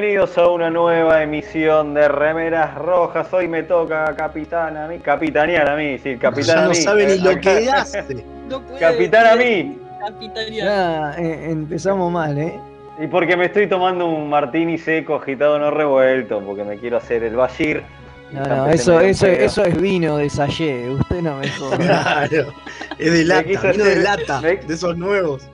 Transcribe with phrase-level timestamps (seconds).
[0.00, 3.32] Bienvenidos a una nueva emisión de Remeras Rojas.
[3.34, 6.74] Hoy me toca capitán a mí, capitanear a mí, sí, capitán Ya a no mí.
[6.76, 8.04] sabe ni lo que hace.
[8.48, 9.76] No puede Capitán a mí.
[9.98, 10.66] Capitanear.
[10.68, 12.60] Ya, eh, empezamos mal, ¿eh?
[13.00, 17.24] Y porque me estoy tomando un martini seco, agitado, no revuelto, porque me quiero hacer
[17.24, 17.82] el Bashir.
[18.30, 21.76] No, no, eso, eso, eso es vino de Sayé, usted no me joda.
[21.76, 22.54] Claro.
[23.00, 25.48] Es de lata, quiso vino de lata, me- de esos nuevos.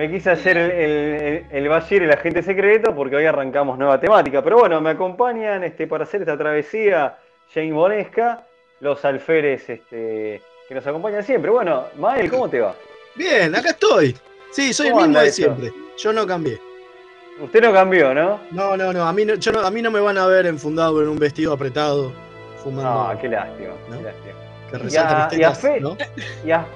[0.00, 0.90] Me quise hacer el, el,
[1.22, 4.40] el, el Bashir, el agente secreto, porque hoy arrancamos nueva temática.
[4.42, 7.18] Pero bueno, me acompañan este, para hacer esta travesía
[7.52, 8.46] Jane Bonesca,
[8.80, 11.50] los alferes este, que nos acompañan siempre.
[11.50, 12.74] Bueno, Mael, ¿cómo te va?
[13.14, 14.16] Bien, acá estoy.
[14.52, 15.36] Sí, soy el ¿Cómo mismo de eso?
[15.36, 15.70] siempre.
[15.98, 16.58] Yo no cambié.
[17.38, 18.40] Usted no cambió, ¿no?
[18.52, 19.04] No, no, no.
[19.04, 21.18] A mí no, yo no, a mí no me van a ver enfundado en un
[21.18, 22.10] vestido apretado,
[22.64, 22.88] fumando.
[22.90, 23.98] Ah, qué lástima, ¿No?
[23.98, 24.34] qué lástima.
[24.70, 25.96] Que y resalta a- y a Fe- ¿no?
[26.44, 26.66] Y a,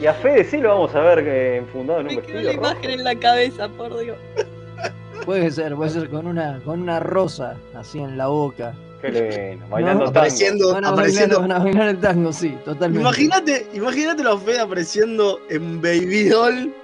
[0.00, 2.52] y a Fede sí lo vamos a ver eh, enfundado en un Me quedó vestido
[2.52, 2.72] la rojo.
[2.74, 4.16] imagen en la cabeza, por Dios.
[5.24, 8.74] Puede ser, puede ser con una, con una rosa así en la boca.
[9.00, 9.10] Qué
[9.50, 10.18] lindo, bailando No, tango.
[10.20, 13.00] apareciendo- Van a, apareciendo- bailar, van a bailar el tango, sí, totalmente.
[13.00, 16.74] Imagínate, imagínate la Fede apareciendo en Baby Doll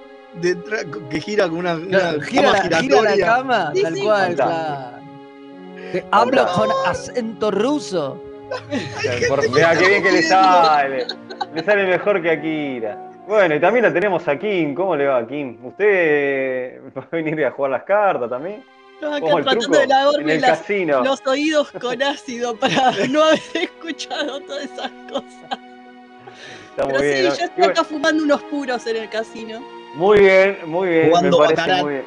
[0.41, 3.95] detrás- que gira con una, una Claro, gira, cama la, gira la cama, Sí, tal
[3.95, 4.35] sí, cual,
[6.11, 8.23] hablo con acento ruso.
[9.27, 11.07] Por- Mirá, qué bien que le sale.
[11.53, 12.97] Le sale mejor que a Kira.
[13.27, 14.73] Bueno, y también la tenemos a Kim.
[14.75, 15.57] ¿Cómo le va, Kim?
[15.65, 18.63] ¿Usted va a venir a jugar las cartas también?
[19.01, 19.77] Acá ¿Cómo el tratando truco?
[19.77, 21.03] de En lavarme el las- casino.
[21.03, 25.59] los oídos con ácido para no haber escuchado todas esas cosas.
[26.71, 27.15] Está muy Pero bien.
[27.17, 27.35] sí, ¿no?
[27.37, 29.59] yo estoy acá fumando unos puros en el casino.
[29.95, 31.07] Muy bien, muy bien.
[31.09, 32.05] Jugando me parece muy bien.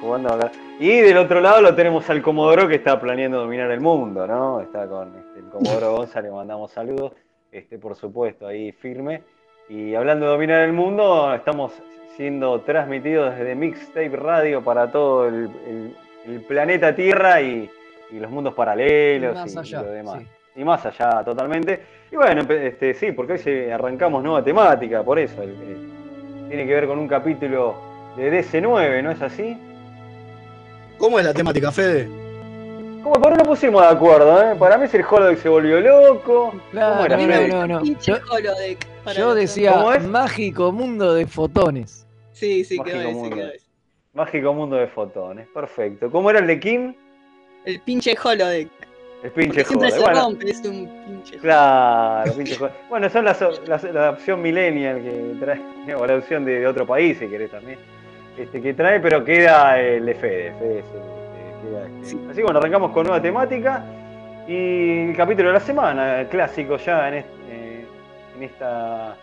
[0.00, 4.26] Jugando Y del otro lado lo tenemos al Comodoro que está planeando dominar el mundo,
[4.26, 4.60] ¿no?
[4.60, 5.12] Está con
[5.54, 7.12] Comodoro González, le mandamos saludos.
[7.52, 9.22] Este, por supuesto, ahí firme.
[9.68, 11.72] Y hablando de dominar el mundo, estamos
[12.16, 15.96] siendo transmitidos desde Mixtape Radio para todo el, el-
[16.26, 17.70] el planeta Tierra y,
[18.10, 20.18] y los mundos paralelos Y más y, allá, lo demás.
[20.22, 20.26] sí.
[20.60, 21.80] Y más allá, totalmente.
[22.12, 25.42] Y bueno, este, sí, porque hoy se- arrancamos nueva temática, por eso.
[25.42, 27.74] el- el- tiene que ver con un capítulo
[28.16, 29.56] de DC9, ¿no es así?
[30.98, 32.08] ¿Cómo es la temática, Fede?
[33.04, 33.14] ¿Cómo?
[33.20, 34.56] Por no nos pusimos de acuerdo, ¿eh?
[34.58, 36.50] Para mí es el holodeck se volvió loco.
[36.50, 37.16] ¿Cómo Claro, era,
[37.46, 37.80] no, no, no.
[37.82, 38.18] Pinche Yo,
[39.14, 39.74] yo decía
[40.08, 42.06] mágico mundo de fotones.
[42.32, 43.36] Sí, sí, Mágico quedó ese, mundo.
[43.36, 43.66] quedó ese.
[44.14, 46.10] Mágico mundo de fotones, perfecto.
[46.10, 46.94] ¿Cómo era el de Kim?
[47.64, 48.68] El pinche holodeck.
[49.22, 51.40] El pinche siempre se Bueno, rompe, es un pinche holodeck.
[51.42, 52.58] claro, pinche.
[52.88, 56.86] Bueno, son las, las- la opción millennial que trae, o la opción de, de otro
[56.86, 57.78] país, si querés también,
[58.38, 60.52] este, que trae, pero queda el de Fede.
[60.58, 61.13] Fede es el-.
[62.02, 62.18] Sí.
[62.28, 63.84] Así que bueno, arrancamos con nueva temática
[64.46, 67.86] y el capítulo de la semana, el clásico ya en, este- eh,
[68.36, 69.16] en esta,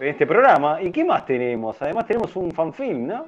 [0.00, 0.80] en este programa.
[0.82, 1.76] ¿Y qué más tenemos?
[1.80, 3.26] Además tenemos un fanfilm, ¿no?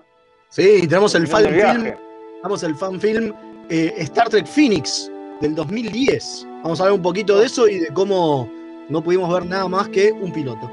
[0.51, 1.97] Sí, tenemos el fan Terminando film.
[2.43, 3.33] Tenemos el fan film
[3.71, 6.47] eh, Star Trek Phoenix del 2010.
[6.62, 8.49] Vamos a hablar un poquito de eso y de cómo
[8.89, 10.71] no pudimos ver nada más que un piloto.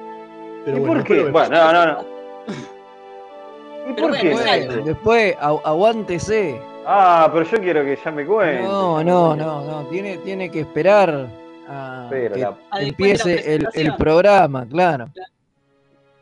[0.65, 1.23] Pero ¿Y bueno, por qué?
[1.31, 1.99] Bueno, no, no, no.
[3.89, 4.31] ¿Y Pero por qué?
[4.31, 6.59] bueno, Después, después agu- aguántese.
[6.85, 8.63] Ah, pero yo quiero que ya me cuente.
[8.63, 9.83] No, no, no, no.
[9.87, 11.27] Tiene, tiene que esperar
[11.67, 15.07] a Pero que la- Ah, empiece el, programa, claro.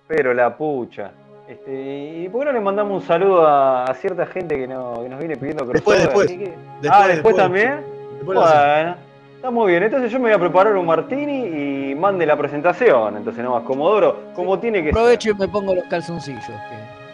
[0.08, 1.12] Pero la pucha.
[1.48, 5.02] Este, ¿Y por qué no le mandamos un saludo a, a cierta gente que, no,
[5.04, 6.28] que nos viene pidiendo Después, crossover?
[6.30, 6.50] después.
[6.82, 7.84] Después, ah, después, después, también.
[8.18, 8.40] después.
[8.40, 8.96] Bueno,
[9.36, 9.84] está muy bien.
[9.84, 13.18] Entonces yo me voy a preparar un martini y mande la presentación.
[13.18, 16.46] Entonces, no más, Comodoro, como tiene que Aprovecho y me pongo los calzoncillos.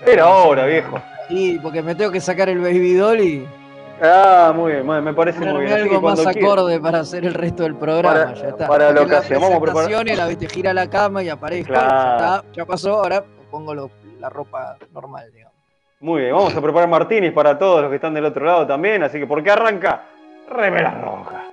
[0.05, 0.11] que-.
[0.13, 0.99] Era ahora, viejo.
[1.29, 3.47] Y porque me tengo que sacar el baby doll y
[4.01, 5.75] Ah, muy bien, me parece muy bien.
[5.75, 8.13] Que algo más quiera- acorde para hacer el resto del programa.
[8.28, 8.67] Para- ya está.
[8.67, 11.73] para la Porque ocasión, vamos a preparar- la viste gira la cama y aparezco.
[11.73, 11.90] Claro.
[11.90, 15.53] Ya, está, ya pasó, ahora pongo lo- la ropa normal, digamos.
[16.00, 19.03] Muy bien, vamos a preparar martinis para todos los que están del otro lado también.
[19.03, 20.03] Así que, ¿por qué arranca?
[20.50, 21.44] Remera roja.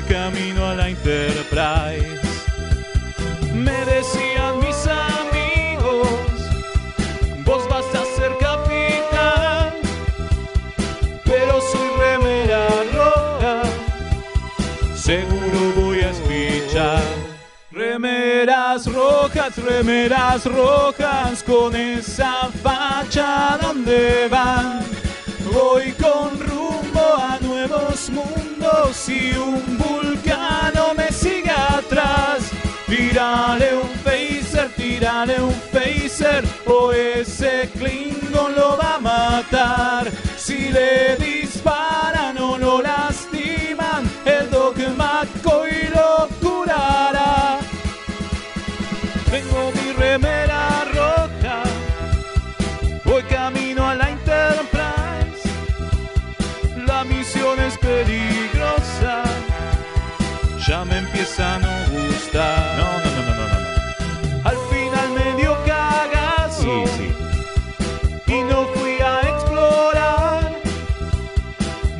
[0.00, 2.20] Voy camino a la Enterprise.
[3.54, 6.08] Me decían mis amigos,
[7.44, 9.74] vos vas a ser capitán,
[11.24, 13.62] pero soy remera roja,
[14.94, 17.02] seguro voy a espichar.
[17.70, 25.07] Remeras rojas, remeras rojas, con esa facha donde van.
[25.52, 32.50] Voy con rumbo a nuevos mundos y un vulcano me sigue atrás.
[32.86, 40.10] Tírale un phaser, tírale un phaser, o ese Klingon lo va a matar.
[40.36, 45.22] Si le disparan o lo lastiman, el dogma
[45.70, 47.58] y lo curará.
[49.30, 50.47] Tengo mi remera
[61.38, 62.76] no gustar.
[62.78, 64.48] No, no, no, no, no, no.
[64.48, 66.84] Al final me dio cagazo
[68.26, 70.52] y no fui a explorar.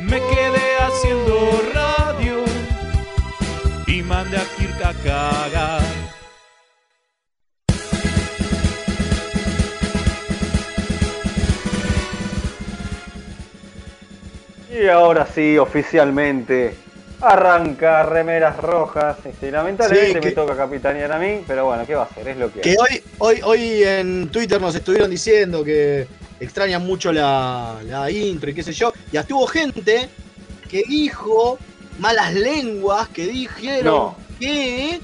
[0.01, 2.43] Me quedé haciendo radio
[3.87, 5.81] y mandé a Kirk a cagar.
[14.71, 16.75] Y ahora sí, oficialmente,
[17.21, 19.17] arranca Remeras Rojas.
[19.25, 22.27] Este, lamentablemente Sí, que- me toca capitanear a mí, pero bueno, ¿qué va a hacer?
[22.29, 22.75] Es lo que Que hay.
[22.77, 26.07] hoy, hoy, hoy en Twitter nos estuvieron diciendo que
[26.39, 28.93] extrañan mucho la, la intro y qué sé yo.
[29.11, 30.09] Y hasta hubo gente
[30.69, 31.57] que dijo,
[31.99, 34.15] malas lenguas, que dijeron No.
[34.39, 35.01] que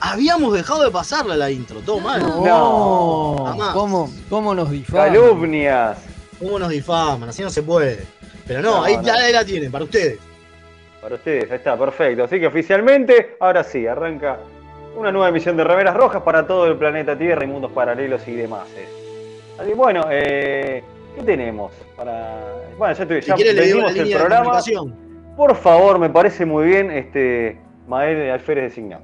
[0.00, 1.80] habíamos dejado de pasarla la intro.
[1.80, 2.20] Todo mal.
[2.22, 3.74] No, Jamás.
[3.74, 5.08] ¿Cómo, ¿Cómo nos difaman?
[5.12, 5.98] Calumnias.
[6.38, 7.28] ¿Cómo nos difaman?
[7.28, 8.06] Así no se puede.
[8.46, 9.02] Pero no, No, ahí no.
[9.02, 10.18] ya ahí la tienen, para ustedes.
[11.00, 12.24] Para ustedes, ahí está, perfecto.
[12.24, 14.38] Así que oficialmente, ahora sí, arranca
[14.96, 18.32] una nueva emisión de Remeras Rojas para todo el planeta Tierra y mundos paralelos y
[18.32, 18.66] demás.
[18.76, 18.88] eh.
[19.60, 20.82] Así bueno, eh,
[21.16, 21.72] ¿qué tenemos?
[21.96, 22.36] Para...
[22.76, 23.52] Bueno, ya, Si ya
[24.02, 24.60] el programa.
[25.36, 29.02] Por favor, me parece muy bien este Mael Alférez designado.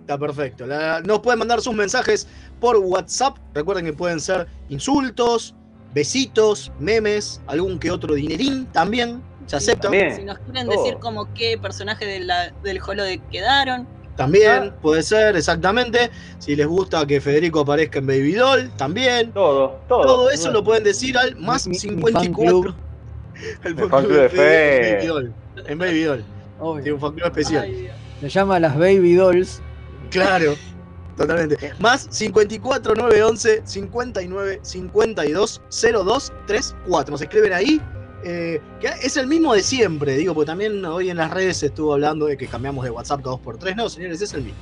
[0.00, 0.66] Está perfecto.
[0.66, 2.26] La- nos pueden mandar sus mensajes
[2.58, 3.36] por WhatsApp.
[3.54, 5.54] Recuerden que pueden ser insultos,
[5.94, 9.22] besitos, memes, algún que otro dinerín también.
[9.50, 9.82] Se acepta.
[9.82, 10.14] También.
[10.16, 13.86] Si nos quieren decir como qué personaje de la- del Holodeck quedaron.
[14.16, 16.10] También puede ser, exactamente.
[16.38, 19.32] Si les gusta que Federico aparezca en Baby Doll, también.
[19.32, 20.02] Todo, todo.
[20.02, 22.74] Todo eso lo pueden decir al más Mi- mi 54.
[23.64, 24.94] El El fan club de Fede.
[24.96, 25.34] Baby Doll.
[25.66, 26.24] En Baby Doll.
[26.58, 26.82] Obvio.
[26.82, 27.62] Tiene un fan club especial.
[27.64, 27.90] Ay.
[28.20, 29.62] Se llama las Baby Dolls.
[30.10, 30.54] Claro,
[31.16, 31.72] totalmente.
[31.78, 37.10] Más 54 911 59 52 02 34.
[37.12, 37.80] Nos escriben ahí.
[38.24, 41.66] Eh, que es el mismo de siempre, digo, porque también hoy en las redes se
[41.66, 43.76] estuvo hablando de que cambiamos de WhatsApp cada 2x3.
[43.76, 44.58] No, señores, es el mismo.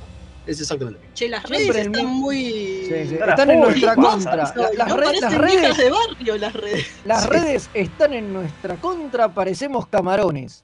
[0.47, 1.15] Es exactamente el mismo.
[1.15, 2.37] Che, las redes están muy.
[2.43, 4.35] Sí, sí, Están en nuestra contra.
[4.35, 4.55] La- Las,
[4.87, 6.87] no las redes, de barrio las redes.
[7.05, 7.29] las Sí.
[7.29, 10.63] redes están en nuestra contra, parecemos camarones.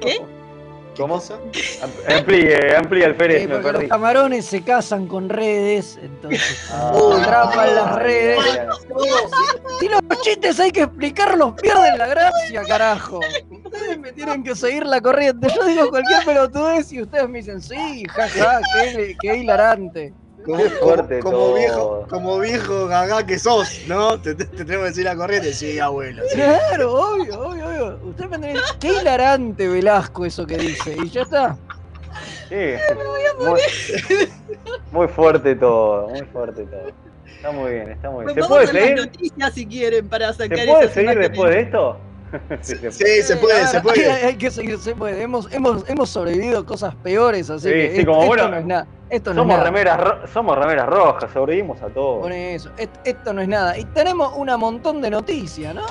[0.00, 0.20] ¿Qué?
[0.96, 1.20] ¿Cómo?
[2.08, 7.94] Amplíe, amplíe Alférez, Sí, me los camarones se casan con redes, entonces Ah, atrapan las
[7.96, 8.38] redes.
[9.80, 13.20] Si los chistes hay que explicarlos, pierden la gracia, carajo.
[13.50, 15.48] Ustedes me tienen que seguir la corriente.
[15.54, 20.14] Yo digo cualquier pelotudez y ustedes me dicen, sí, jaja, qué, qué hilarante.
[20.44, 20.62] Como,
[21.22, 21.54] como, todo.
[21.54, 24.20] viejo, como viejo gagá que sos, ¿no?
[24.20, 25.54] Te, te- te tenemos que decir la corriente.
[25.54, 26.22] Sí, abuelo.
[26.28, 26.34] sí.
[26.36, 30.96] Claro, obvio, obvio, Usted me tiene qué hilarante Velasco eso que dice.
[31.02, 31.56] Y ya está.
[32.48, 32.54] Sí,
[33.38, 33.58] muy,
[34.92, 36.92] muy fuerte todo, muy fuerte todo.
[37.26, 38.34] Está muy bien, está muy bien.
[38.42, 38.96] ¿Se puede a las seguir?
[38.96, 41.30] noticias si quieren para ¿Se sacar puede esas seguir imágenes.
[41.30, 41.98] después de esto?
[42.62, 44.10] Sí, se Sí, se A puede, se puede.
[44.12, 45.22] hay que seguir, se puede.
[45.22, 48.48] Hemos, hemos, hemos sobrevivido a cosas peores, así Sí, que sí, esto, como esto bueno,
[48.48, 48.86] no es nada.
[49.08, 49.70] Esto no Somos es nada.
[49.70, 52.20] remeras, somos remeras rojas, sobrevivimos a todo.
[52.22, 53.78] Por eso, et- esto no es nada.
[53.78, 55.82] Y tenemos una montón de noticias, ¿no?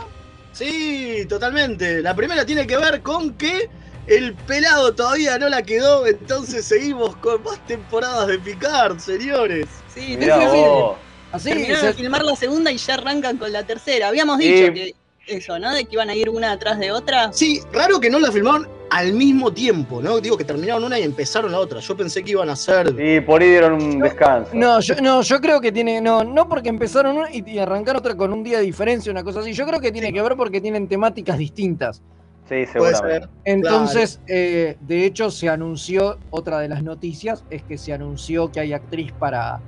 [0.53, 2.01] Sí, totalmente.
[2.01, 3.69] La primera tiene que ver con que
[4.07, 9.65] el pelado todavía no la quedó, entonces seguimos con más temporadas de Picard, señores.
[9.93, 10.97] Sí, Mirá vos.
[11.31, 14.09] Así Terminaron se- de filmar la segunda y ya arrancan con la tercera.
[14.09, 14.93] Habíamos Y- dicho que
[15.25, 15.73] eso, ¿no?
[15.73, 17.33] De que iban a ir una atrás de otra.
[17.33, 20.21] Sí, raro que no la filmaron al mismo tiempo, ¿no?
[20.21, 21.79] Digo que terminaron una y empezaron la otra.
[21.79, 22.93] Yo pensé que iban a ser.
[22.99, 24.51] Y por ahí dieron un descanso.
[24.53, 25.99] No, yo, no, yo creo que tiene.
[25.99, 29.23] No, no porque empezaron una y, y arrancaron otra con un día de diferencia, una
[29.23, 29.51] cosa así.
[29.53, 32.03] Yo creo que tiene que ver porque tienen temáticas distintas.
[32.47, 33.29] Sí, seguramente.
[33.45, 38.59] Entonces, eh, de hecho, se anunció, otra de las noticias es que se anunció que
[38.59, 39.59] hay actriz para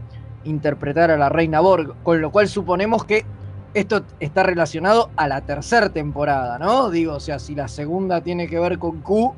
[0.43, 3.25] interpretar a la reina Borg, con lo cual suponemos que
[3.75, 6.89] esto está relacionado a la tercera temporada, ¿no?
[6.89, 9.35] Digo, o sea, si la segunda tiene que ver con Q,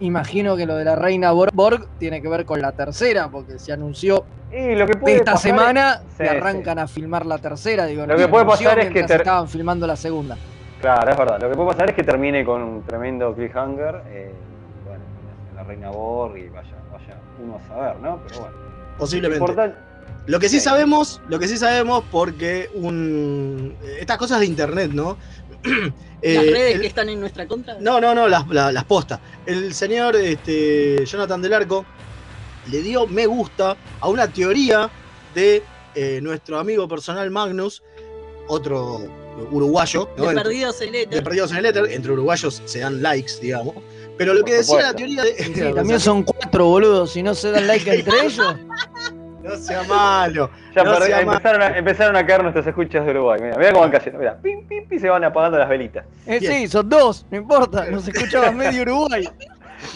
[0.00, 3.58] imagino que lo de la reina Bor- Borg tiene que ver con la tercera, porque
[3.58, 7.38] se anunció Y lo que puede esta pasar semana Sí, que arrancan a filmar la
[7.38, 10.34] tercera, digo, Lo no que se puede pasar es que ter- estaban filmando la segunda.
[10.34, 10.40] es-
[10.80, 11.40] Claro, es verdad.
[11.40, 14.02] Lo que puede pasar es que termine con un tremendo cliffhanger.
[14.08, 14.32] Eh,
[14.84, 15.04] bueno,
[15.54, 18.20] la reina Borg y vaya, vaya uno a saber, ¿no?
[18.26, 18.56] Pero bueno.
[18.98, 19.38] Posiblemente.
[19.44, 19.78] Importante.
[20.26, 20.64] Lo que sí Sí.
[20.64, 23.74] sabemos, lo que sí sabemos, porque un.
[23.98, 25.18] Estas cosas de internet, ¿no?
[26.22, 27.76] eh, Las redes el- que están en nuestra contra.
[27.80, 29.18] no, no, no, las, la- las postas.
[29.46, 31.84] El señor este, Jonathan del Arco
[32.70, 34.88] le dio me gusta a una teoría
[35.34, 35.62] de
[35.94, 37.82] eh, nuestro amigo personal Magnus,
[38.48, 39.00] otro
[39.50, 40.08] uruguayo.
[40.16, 40.28] ¿no?
[40.28, 41.24] de perdidos en de éter.
[41.24, 43.74] perdidos en el éter, entre uruguayos se dan likes, digamos.
[44.18, 45.34] Pero lo Por que decía la teoría de.
[45.42, 48.54] Sí, también son cuatro boludos, si no se dan like entre ellos.
[49.42, 50.50] No sea malo.
[50.74, 51.34] Ya No perdí- sea mal.
[51.36, 53.40] empezaron, a, empezaron a caer nuestras escuchas de Uruguay.
[53.42, 54.18] Mira, mira cómo van cayendo.
[54.18, 56.04] Mira, pim, pim, pim, se van apagando las velitas.
[56.26, 56.52] Eh, Bien.
[56.52, 59.28] sí, son dos, no importa, nos escuchaba medio Uruguay.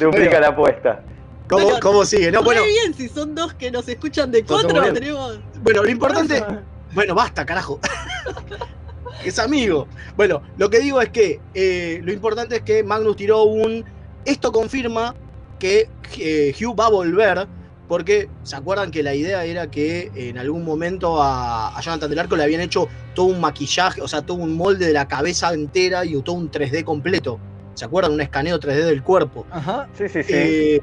[0.01, 0.41] Duplica Bueno.
[0.41, 1.01] la apuesta.
[1.49, 2.33] ¿Cómo, Bueno, cómo sigue?
[2.33, 5.39] No, bueno, bien, si son dos que nos escuchan de cuatro, tenemos.
[5.63, 6.45] bueno, lo importante.
[6.93, 7.79] Bueno, basta, carajo.
[9.25, 9.87] es amigo.
[10.17, 13.85] Bueno, lo que digo es que eh, lo importante es que Magnus tiró un.
[14.25, 15.15] Esto confirma
[15.61, 15.89] que
[16.19, 17.47] eh, Hugh va a volver.
[17.89, 22.19] Porque se acuerdan que la idea era que en algún momento a, a Jonathan del
[22.19, 25.53] Arco le habían hecho todo un maquillaje, o sea, todo un molde de la cabeza
[25.55, 27.39] entera y todo un 3D completo.
[27.75, 28.13] ¿Se acuerdan?
[28.13, 29.47] Un escaneo 3D del cuerpo.
[29.51, 29.89] Ajá.
[29.97, 30.33] Sí, sí, sí.
[30.33, 30.81] Eh,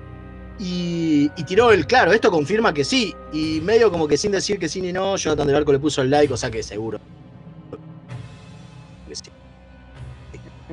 [0.60, 3.14] y, y tiró el claro, esto confirma que sí.
[3.34, 6.02] Y medio como que sin decir que sí ni no, Jonathan del Arco le puso
[6.02, 7.00] el like, o sea que seguro.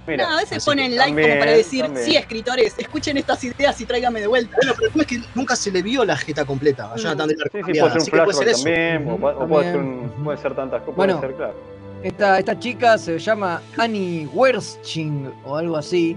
[0.06, 2.06] Mira, No, a veces ponen like como también, para decir, también.
[2.06, 4.56] sí, escritores, escuchen estas ideas y tráigame de vuelta.
[4.56, 7.42] Bueno, pero no es que nunca se le vio la jeta completa a Jonathan Arco.
[7.52, 10.10] sí, sí, puede ser un así que puede ser flashback también, o, puede- ser un-
[10.24, 11.16] puede ser tantas cosas, Bueno.
[11.20, 11.54] puede ser, claro.
[12.02, 16.16] Esta, esta chica se llama Annie Wersching o algo así,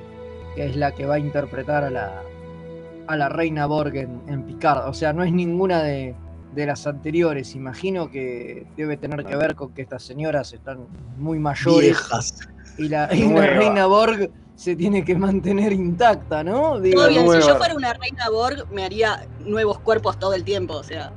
[0.56, 2.22] que es la que va a interpretar a la,
[3.08, 4.88] a la reina Borg en, en Picard.
[4.88, 6.16] O sea, no es ninguna de,
[6.56, 7.54] de las anteriores.
[7.56, 10.88] Imagino que debe tener que ver con que estas señoras están
[11.18, 12.36] muy mayores Viejas.
[12.78, 13.48] Y la, y la Nueva.
[13.48, 16.80] reina Borg se tiene que mantener intacta, ¿no?
[16.80, 20.44] Digo, Todo bien, si yo fuera una reina Borg, me haría nuevos cuerpos todo el
[20.44, 21.12] tiempo, o sea,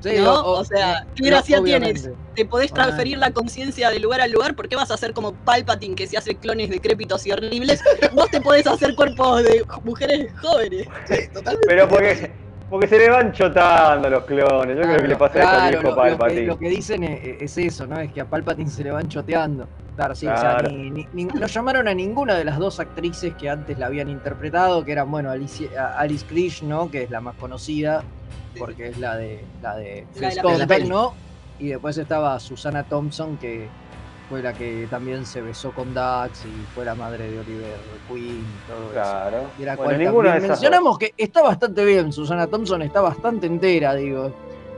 [0.00, 0.44] sí, ¿no?
[0.44, 2.00] O sea, ¿qué gracia obviamente.
[2.02, 2.18] tienes?
[2.34, 2.74] te podés Ah.
[2.74, 6.06] transferir la conciencia de lugar a lugar, ¿por qué vas a hacer como Palpatine que
[6.06, 7.80] se hace clones decrépitos y horribles?
[8.12, 10.86] Vos te podés hacer cuerpos de mujeres jóvenes.
[11.08, 11.66] Sí, totalmente.
[11.68, 12.30] Pero porque,
[12.70, 14.76] porque se le van chotando los clones.
[14.76, 16.46] Yo creo que le pasa Claro, a lo, viejo lo que, Palpatine.
[16.46, 18.00] lo que dicen es, es eso, ¿no?
[18.00, 19.66] Es que a Palpatine se le van choteando.
[19.96, 23.32] Claro, sí, o sea, ni- ni- ni- no llamaron a ninguna de las dos actrices
[23.34, 26.90] que antes la habían interpretado, que eran, bueno, Alicia, a- Alice Krish, ¿no?
[26.90, 28.02] Que es la más conocida,
[28.58, 30.58] porque es la de la de La de la First peli.
[30.58, 31.14] Contact, ¿no?
[31.60, 33.68] Y después estaba Susana Thompson, que
[34.28, 37.76] fue la que también se besó con Dax y fue la madre de Oliver
[38.08, 38.92] Queen y todo eso.
[38.92, 39.36] Claro.
[39.58, 42.82] Y la Bueno, cual ninguna de también esas mencionamos que está bastante bien, Susana Thompson
[42.82, 44.32] está bastante entera, digo.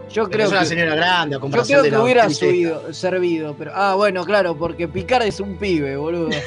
[0.09, 2.03] Yo Pero creo es una que, señora grande a yo comparación creo de que la
[2.03, 6.29] hubiera subido, servido, pero ah, bueno, claro, porque Picard es un pibe, boludo.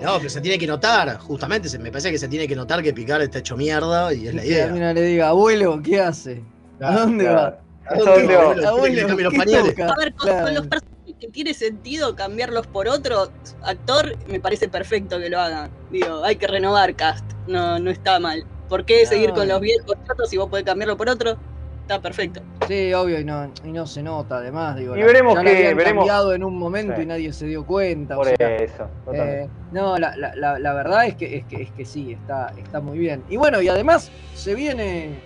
[0.00, 2.82] No, pero se tiene que notar, justamente, se, me parece que se tiene que notar
[2.82, 4.66] que Picard está hecho mierda y es la Y que la idea.
[4.68, 6.42] mina le diga, abuelo, ¿qué hace?
[6.80, 7.40] ¿A dónde Claro.
[7.40, 7.58] va?
[7.88, 9.82] ¿A ¿A dónde va, que.
[9.82, 10.44] A ver, con, Claro.
[10.44, 13.30] con los personajes que tiene sentido cambiarlos por otro
[13.62, 15.70] actor, me parece perfecto que lo hagan.
[15.90, 18.44] Digo, hay que renovar cast, no, no está mal.
[18.68, 19.08] ¿Por qué No.
[19.08, 21.36] seguir con los viejos chatos si vos podés cambiarlo por otro?
[21.82, 22.40] Está perfecto.
[22.66, 24.96] Sí, obvio, y no, y no se nota, además, digo.
[24.96, 27.02] Y la- veremos ya que- habían veremos- cambiado en un momento Sí.
[27.02, 28.16] y nadie se dio cuenta.
[28.18, 28.88] o Por sea, eso.
[29.14, 32.98] Eh, no, la, la- verdad es que, es que es que sí, está, está muy
[32.98, 33.22] bien.
[33.30, 35.20] Y bueno, y además se viene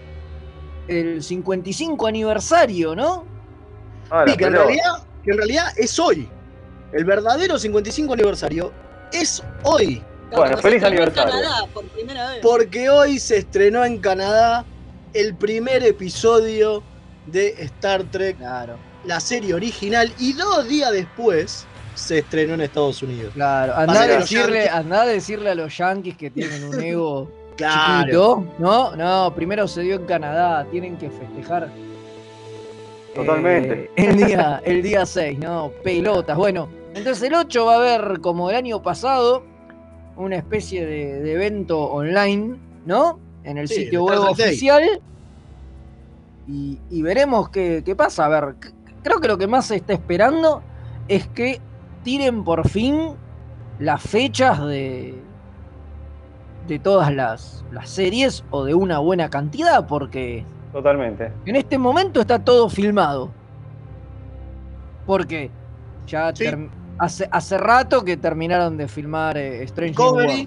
[0.87, 3.25] el 55 aniversario, ¿no?
[4.11, 4.93] Ahora, Sí, que en realidad,
[5.25, 6.29] que en realidad es hoy.
[6.93, 8.73] El verdadero 55 aniversario
[9.13, 10.03] es hoy.
[10.33, 11.33] Bueno, Como feliz aniversario.
[11.33, 12.39] Canadá por primera vez.
[12.43, 14.65] Porque hoy se estrenó en Canadá
[15.13, 16.83] el primer episodio
[17.27, 23.03] de Star Trek, Claro, la serie original, y dos días después se estrenó en Estados
[23.03, 23.33] Unidos.
[23.35, 23.75] claro.
[23.77, 28.01] Andá a, decirle, andá a decirle a los yankees que tienen un ego Claro.
[28.05, 28.97] chiquito, ¿no?
[28.97, 31.69] No, primero se dio en Canadá, tienen que festejar.
[33.15, 33.85] Totalmente.
[33.85, 35.73] eh, el, día, el día 6, ¿no?
[35.83, 36.37] Pelotas.
[36.37, 39.45] Bueno, entonces el 8 va a haber, como el año pasado,
[40.17, 43.19] una especie de, de evento online, ¿no?
[43.45, 45.03] En el Sí, sitio web oficial.
[46.47, 48.27] Y, y veremos qué, qué pasa.
[48.27, 48.55] A ver,
[49.03, 50.63] creo que lo que más se está esperando
[51.09, 51.61] es que
[52.03, 53.15] tiren por fin
[53.79, 55.15] las fechas de,
[56.67, 61.33] de todas las, las series o de una buena cantidad, porque Totalmente.
[61.47, 63.31] en este momento está todo filmado.
[65.07, 65.51] Porque
[66.07, 66.45] ya Sí.
[66.99, 70.47] hace, hace rato que terminaron de filmar eh, Strange Discovery.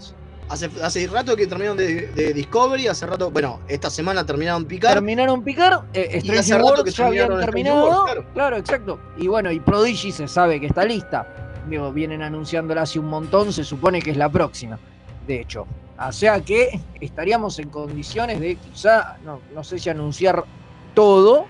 [0.50, 4.94] Hace, hace rato que terminaron de, de Discovery, hace rato, bueno, esta semana terminaron Picard.
[4.94, 8.04] Terminaron Picard, eh, Y Strange hace New rato que ya habían terminado.
[8.06, 8.26] Claro.
[8.34, 8.58] claro.
[8.58, 9.00] exacto.
[9.18, 11.28] Y bueno, y Prodigy se sabe que está lista.
[11.68, 14.78] Digo, vienen anunciándola hace un montón, se supone que es la próxima.
[15.26, 15.66] De hecho.
[16.00, 20.44] O sea que estaríamos en condiciones de quizá, no, no sé si anunciar
[20.94, 21.46] todo,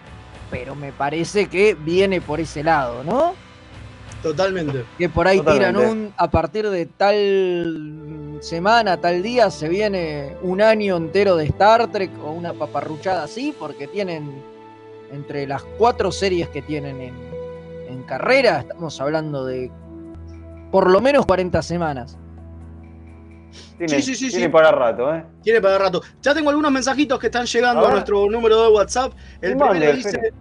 [0.52, 3.34] pero me parece que viene por ese lado, ¿no?
[4.22, 4.86] Totalmente.
[4.98, 10.62] que por ahí tiran un, a partir de tal semana, tal día, se viene un
[10.62, 14.32] año entero de Star Trek o una paparruchada así, porque tienen
[15.12, 17.14] entre las cuatro series que tienen en,
[17.90, 19.70] en carrera, estamos hablando de
[20.72, 22.18] por lo menos 40 semanas.
[23.78, 25.24] Tiene, Sí, sí, sí, tiene para rato, ¿eh?
[25.44, 26.02] Tiene para rato.
[26.22, 29.14] Ya tengo algunos mensajitos que están llegando A nuestro número de WhatsApp.
[29.42, 30.34] El primero dice: espere.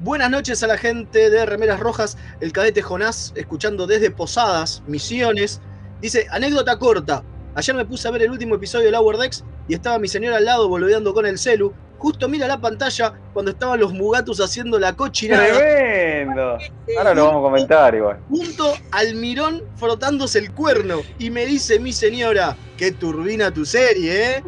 [0.00, 5.60] Buenas noches a la gente de Remeras Rojas, el cadete Jonás, escuchando desde Posadas, Misiones.
[6.00, 7.22] Dice, anécdota corta.
[7.54, 10.38] Ayer me puse a ver el último episodio de Lower Decks y estaba mi señora
[10.38, 11.74] al lado boludeando con el celu.
[12.00, 16.58] Justo mira la pantalla cuando estaban los mugatus haciendo la cochinada Tremendo.
[16.96, 18.18] Ahora lo vamos a comentar igual.
[18.28, 21.02] junto al mirón frotándose el cuerno.
[21.18, 24.44] Y me dice mi señora, qué turbina tu serie, ¿eh?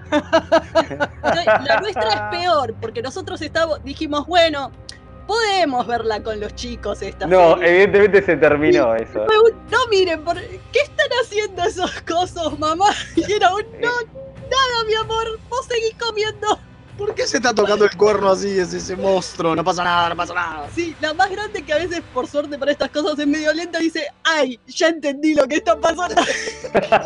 [1.20, 4.72] La nuestra es peor, porque nosotros estamos, dijimos, bueno,
[5.26, 7.68] podemos verla con los chicos esta No, serie.
[7.84, 9.24] evidentemente se terminó eso.
[9.26, 12.86] Fue un, no miren, por, ¿qué están haciendo esos cosos, mamá?
[13.16, 16.58] Y era un, no, nada, mi amor, vos seguís comiendo.
[16.96, 19.56] ¿Por qué se está tocando el cuerno así, ese, ese monstruo?
[19.56, 20.68] No pasa nada, no pasa nada.
[20.74, 23.78] Sí, la más grande que a veces, por suerte para estas cosas, es medio lenta,
[23.78, 26.20] dice, ay, ya entendí lo que está pasando.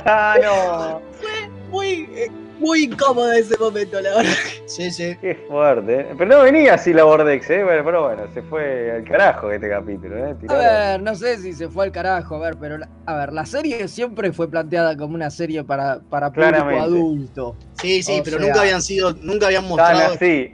[0.08, 1.02] Ah, no.
[1.20, 4.32] Fue muy, eh, muy incómodo ese momento, la verdad.
[4.66, 5.16] Sí, sí.
[5.20, 6.00] Qué fuerte.
[6.00, 6.06] ¿eh?
[6.18, 7.62] Pero no venía así la Bordex, ¿eh?
[7.64, 10.36] Bueno, pero bueno, se fue al carajo este capítulo, ¿eh?
[10.48, 13.32] A ver, no sé si se fue al carajo, a ver, pero la- a ver,
[13.32, 16.82] la serie siempre fue planteada como una serie para, para público Claramente.
[16.84, 17.56] adulto.
[17.80, 20.50] Sí, sí, O pero sea- nunca habían sido, nunca habían Tan mostrado así.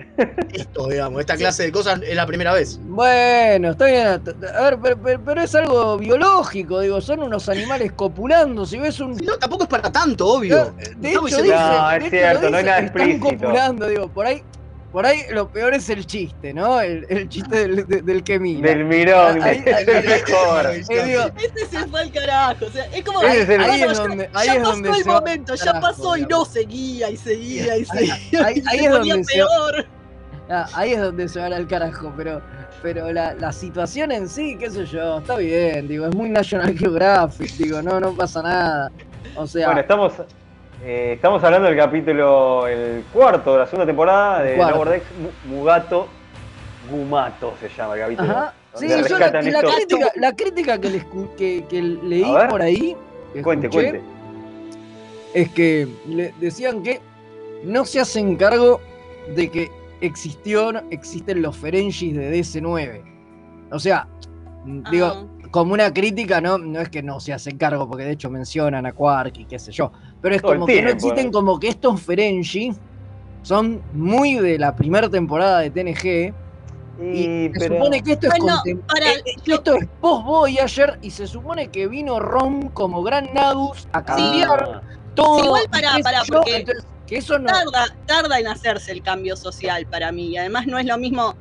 [0.53, 1.21] esto, digamos.
[1.21, 2.79] Esta clase de cosas es la primera vez.
[2.83, 4.07] Bueno, está bien.
[4.07, 8.67] A ver, pero, pero- pero es algo biológico, digo, son unos animales copulando.
[8.67, 9.17] Si ves un.
[9.17, 10.75] Si no, tampoco es para tanto, obvio.
[10.99, 13.29] De hecho, dice, No, es hecho cierto, no hay nada están explícito.
[13.47, 14.43] copulando, digo, por ahí.
[14.93, 16.79] Por ahí lo peor es el chiste, ¿no?
[16.79, 18.69] El, el chiste del, de- del que mira.
[18.69, 20.67] Del mirón, Ahí- es ahí- el mejor.
[20.67, 23.81] Eh, digo, Ese se fue al carajo, o sea, es como, es el- bueno, ahí
[23.81, 26.27] es ya- donde- ya, ahí es pasó donde el va momento, ya carajo, pasó y
[26.27, 28.15] no seguía y seguía y Ahí- seguía.
[28.15, 29.87] ahí- y ahí se es ponía donde se- peor.
[30.51, 32.43] Ah, ahí es donde se van al carajo, pero,
[32.83, 36.77] pero la, la situación en sí, qué sé yo, está bien, digo, es muy National
[36.77, 38.93] Geographic, digo, no, no pasa nada.
[39.37, 40.13] O sea, Bueno, estamos,
[40.85, 44.57] eh, estamos hablando del capítulo, el cuarto de la segunda temporada de.
[44.57, 45.03] Lower
[45.47, 46.09] Mugato
[46.91, 48.31] Gumato se llama el capítulo.
[48.31, 48.55] ajá.
[48.75, 52.97] Sí, yo la, crítica, la crítica que, leí por ahí,
[53.35, 54.07] que Cuente, escuché, cuente.
[55.35, 57.01] es que le decían que
[57.65, 58.81] no se hacen cargo
[59.37, 63.03] de que existió, existen los Ferengis de DC9.
[63.73, 64.09] O sea,
[64.91, 65.27] digo, Ah.
[65.53, 68.87] Como una crítica, no, no es que no se hacen cargo, porque de hecho mencionan
[68.87, 69.93] a Quark y qué sé yo.
[70.21, 72.73] Pero es como que no existen como que estos Ferengi
[73.43, 76.35] son muy de la primera temporada de TNG.
[77.01, 80.25] Y Y, se pero- supone que esto es, Bueno, para- eh, eh, esto es post
[80.25, 84.83] Voyager y se supone que vino Rom como gran Nagus a cambiar Ah,
[85.15, 85.39] todo.
[85.39, 87.47] Sí, igual pará, yo, porque entonces, que eso no.
[87.47, 90.29] tarda, tarda en hacerse el cambio social para mí.
[90.29, 91.35] Y además no es lo mismo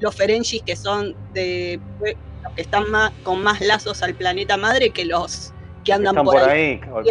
[0.00, 1.80] los Ferengis que son de
[2.42, 5.52] los que están más, con más lazos al planeta madre que los
[5.84, 6.80] que andan están por, por ahí.
[6.84, 7.04] altos,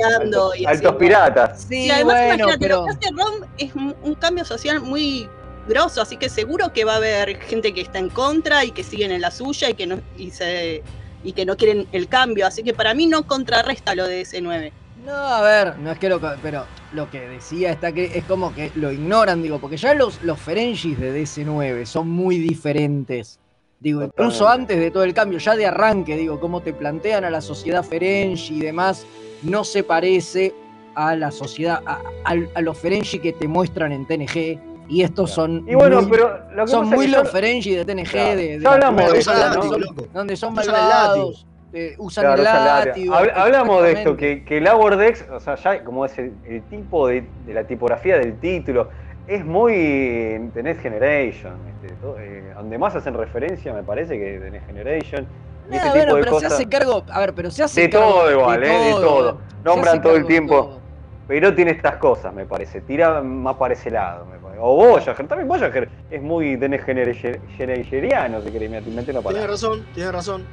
[0.59, 1.65] y altos haciendo- piratas.
[1.67, 2.75] Sí, Y además bueno, imagínate, pero.
[2.77, 5.27] lo que hace Rom es un, un cambio social muy
[5.67, 8.83] grosso, así que seguro que va a haber gente que está en contra y que
[8.83, 10.83] siguen en la suya y que no, y se
[11.23, 14.71] y que no quieren el cambio, así que para mí no contrarresta lo de S9.
[15.03, 18.23] No, a ver, no es que lo que- pero lo que decía está que es
[18.25, 23.39] como que lo ignoran, digo, porque ya los, los Ferengis de DC9 son muy diferentes.
[23.79, 24.73] Digo, incluso Totalmente.
[24.73, 27.83] antes de todo el cambio, ya de arranque, digo, cómo te plantean a la sociedad
[27.83, 29.05] Ferengi y demás,
[29.43, 30.53] no se parece
[30.95, 34.59] a la sociedad, a, a- a los Ferengi que te muestran en TNG.
[34.89, 37.85] Y estos son Y bueno, muy, pero lo que son muy los yo- Ferengi de
[37.85, 38.29] TNG, Claro.
[38.37, 39.81] de, de Ya son-
[40.13, 42.43] donde son malvados, eh, usan Claro, el
[42.87, 43.13] látigo.
[43.13, 46.63] Habl- hablamos de esto, que, que el Abordex, o sea, ya como es el, el
[46.63, 48.89] tipo de, de la tipografía del título,
[49.27, 50.49] es muy.
[50.53, 55.27] tenés Generation, este, todo, eh, donde más hacen referencia me parece que tenés Generation.
[55.69, 56.49] Y Nah, bueno, tipo de pero cosas.
[56.49, 59.31] se hace cargo, a ver, pero se hace De cargo todo igual, eh, de todo.
[59.31, 60.55] Se Nombran todo el de tiempo.
[60.55, 60.79] todo.
[61.27, 62.79] Pero tiene estas cosas, me parece.
[62.79, 64.61] Tira más para ese lado, me parece.
[64.61, 69.47] O Voyager, también Voyager es muy tenés Generationiano, si querés, una Tienes palabra.
[69.47, 70.45] razón, tienes razón.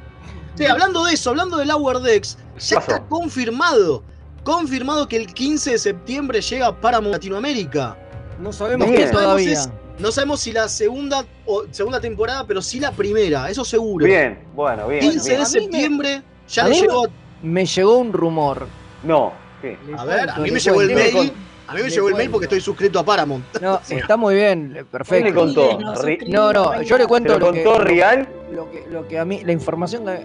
[0.55, 2.91] Sí, hablando de eso, hablando del Lower Decks, ya pasó?
[2.91, 4.03] está confirmado.
[4.43, 7.95] Confirmado que el 15 de septiembre llega para Latinoamérica.
[8.39, 9.53] No sabemos qué todavía.
[9.53, 14.05] Es- No sabemos si la segunda o segunda temporada, pero sí la primera, eso seguro.
[14.05, 14.99] Bien, bueno, bien.
[14.99, 15.31] 15 bien.
[15.31, 17.07] de me- septiembre ya le llegó.
[17.41, 18.67] Me llegó un rumor.
[19.03, 19.77] No, ¿qué?
[19.97, 21.33] A ver, a mí me llegó el mail.
[21.67, 23.43] A mí me Le llegó el mail porque estoy suscrito a Paramount.
[23.61, 25.33] No, está muy bien, ¿Quién le perfecto.
[25.33, 25.79] contó?
[26.27, 28.27] No, No, yo le cuento ¿Te lo lo que, contó lo- Real?
[28.51, 30.19] lo que, lo que a mí, la información que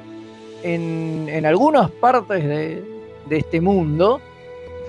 [0.75, 2.85] en, en algunas partes de,
[3.27, 4.21] de este mundo,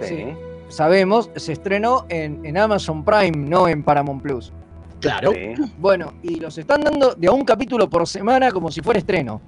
[0.01, 0.07] Sí.
[0.07, 0.25] Sí.
[0.71, 4.51] Sabemos, se estrenó en, en Amazon Prime, no en Paramount Plus.
[4.99, 5.31] Claro.
[5.31, 5.53] Sí.
[5.77, 9.41] Bueno, y los están dando de a un capítulo por semana como si fuera estreno.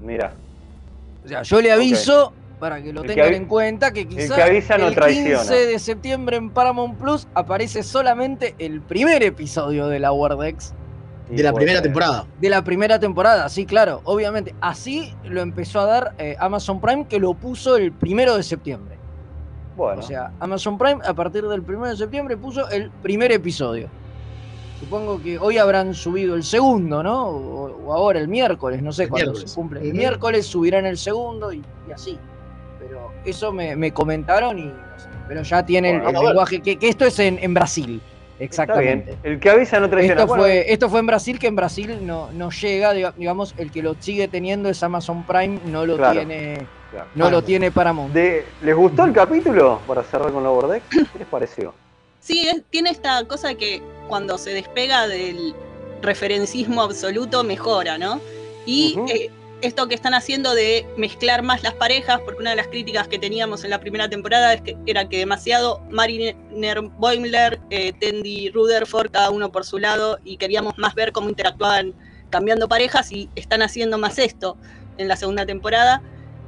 [0.00, 0.32] Mira.
[1.24, 4.36] O sea, yo le aviso para que lo El que tengan en cuenta que quizás
[4.36, 5.38] que avisa no el traiciona.
[5.38, 10.74] 15 de septiembre en Paramount Plus aparece solamente el primer episodio de la Wordex
[11.30, 11.82] Y De la puede primera ser.
[11.84, 12.26] temporada.
[12.40, 13.48] de la primera temporada.
[13.48, 14.54] Sí, claro, obviamente.
[14.60, 18.97] Así lo empezó a dar eh, Amazon Prime, que lo puso el primero de septiembre.
[19.78, 23.88] Bueno, O sea, Amazon Prime a partir del 1 de septiembre puso el primer episodio.
[24.80, 27.28] Supongo que hoy habrán subido el segundo, ¿no?
[27.28, 29.50] O, o ahora el miércoles, no sé El cuándo miércoles.
[29.52, 29.80] se cumple.
[29.88, 32.18] El miércoles subirán el segundo y, y así.
[32.80, 35.08] Pero eso me, me comentaron y no sé.
[35.28, 38.02] Pero ya tiene el- Bueno, lenguaje, que, que esto es en, en Brasil.
[38.40, 39.16] Exactamente.
[39.22, 40.22] El que avisa no traiciona.
[40.22, 43.54] Esto Bueno, fue, esto fue en Brasil, que en Brasil no, no llega, diga- digamos,
[43.58, 46.14] el que lo sigue teniendo es Amazon Prime, no lo Claro.
[46.20, 47.06] tiene, claro.
[47.14, 48.12] no lo tiene Paramount.
[48.12, 49.80] De- ¿Les gustó el capítulo?
[49.86, 50.84] Para cerrar con la Bordex.
[50.88, 51.74] ¿Qué les pareció?
[52.20, 55.54] Sí, es- tiene esta cosa que cuando se despega del
[56.02, 58.20] referencismo absoluto mejora, ¿no?
[58.66, 62.68] Y eh, esto que están haciendo de mezclar más las parejas, porque una de las
[62.68, 66.36] críticas que teníamos en la primera temporada es que era que demasiado Mariner
[66.98, 71.92] Boimler, eh, Tendy Rutherford, cada uno por su lado, y queríamos más ver cómo interactuaban
[72.30, 74.56] cambiando parejas y están haciendo más esto
[74.98, 76.02] en la segunda temporada,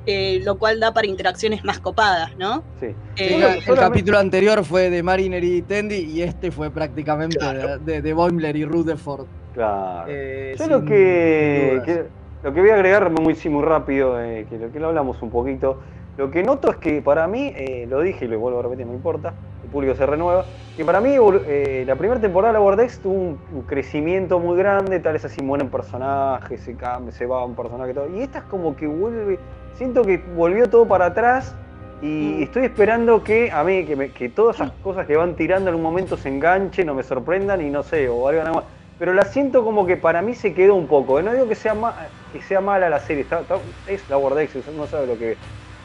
[0.06, 2.62] eh, lo cual da para interacciones más copadas, ¿no?
[2.80, 2.88] Sí.
[3.16, 7.38] Sí, Eh, el solamente- capítulo anterior fue de Mariner y Tendi y este fue prácticamente
[7.38, 7.78] Claro.
[7.78, 9.26] de, de, de Boimler y Rutherford.
[9.54, 10.06] Claro.
[10.08, 12.04] Eh, Yo lo que,
[12.42, 15.20] lo que voy a agregar muy, sí, muy rápido, eh, que, lo, que lo hablamos
[15.22, 15.80] un poquito,
[16.16, 18.86] lo que noto es que para mí, eh, lo dije y lo vuelvo a repetir,
[18.86, 19.34] no importa,
[19.70, 21.14] público se renueva, que para mí
[21.46, 25.24] eh, la primera temporada de la Vortex tuvo un, un crecimiento muy grande, tal vez
[25.24, 28.86] así mueren personajes, se cambia, se va un personaje, todo, y esta es como que
[28.86, 29.38] vuelve,
[29.74, 31.56] siento que volvió todo para atrás
[32.02, 32.42] y Mm.
[32.44, 35.76] estoy esperando que a mí, que, me- que todas esas cosas que van tirando en
[35.76, 38.64] un momento se enganchen o me sorprendan y no sé, o algo nada más
[38.98, 41.18] pero la siento como que para mí se quedó un poco.
[41.18, 41.96] eh, No digo que sea, ma-
[42.30, 45.38] que sea mala la serie, está- está- es la Vortex, no sabe lo que ve.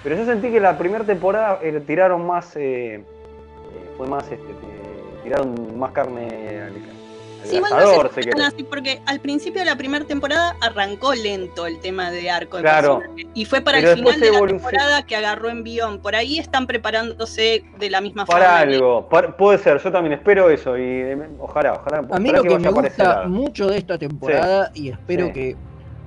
[0.03, 3.05] Pero yo sentí que la primera temporada eh, tiraron más, eh,
[3.97, 4.53] fue más, este,
[5.23, 6.27] tiraron más carne
[6.61, 6.95] al, al
[7.49, 11.13] Sí, igual no asador, sé se así, porque al principio de la primera temporada arrancó
[11.13, 12.97] lento el tema de arco de Claro.
[12.99, 15.99] personaje, y fue para el final de la temporada que agarró envión.
[15.99, 18.59] Por ahí están preparándose de la misma Para forma.
[18.59, 22.07] algo, para- puede ser, yo también espero eso y eh, ojalá, ojalá.
[22.09, 23.29] A mí lo que me gusta algo.
[23.35, 25.33] mucho de esta temporada y espero Sí.
[25.33, 25.55] que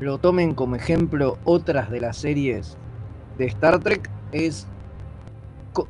[0.00, 2.76] lo tomen como ejemplo otras de las series
[3.36, 4.66] de Star Trek es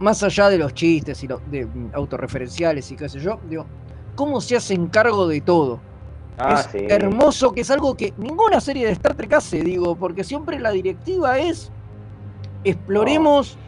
[0.01, 3.67] más allá de los chistes y los de, mm, autorreferenciales y qué sé yo, digo,
[4.15, 5.81] cómo se hacen cargo de todo.
[6.39, 6.87] Ah, es sí.
[6.89, 10.71] hermoso, que es algo que ninguna serie de Star Trek hace, digo, porque siempre la
[10.71, 11.71] directiva es
[12.65, 13.59] exploremos eh,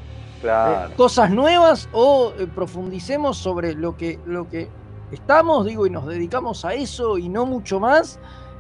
[0.43, 0.95] Claro.
[0.97, 4.69] cosas nuevas o eh, profundicemos sobre lo que, lo que
[5.13, 8.19] estamos, digo, y nos dedicamos a eso y no mucho más.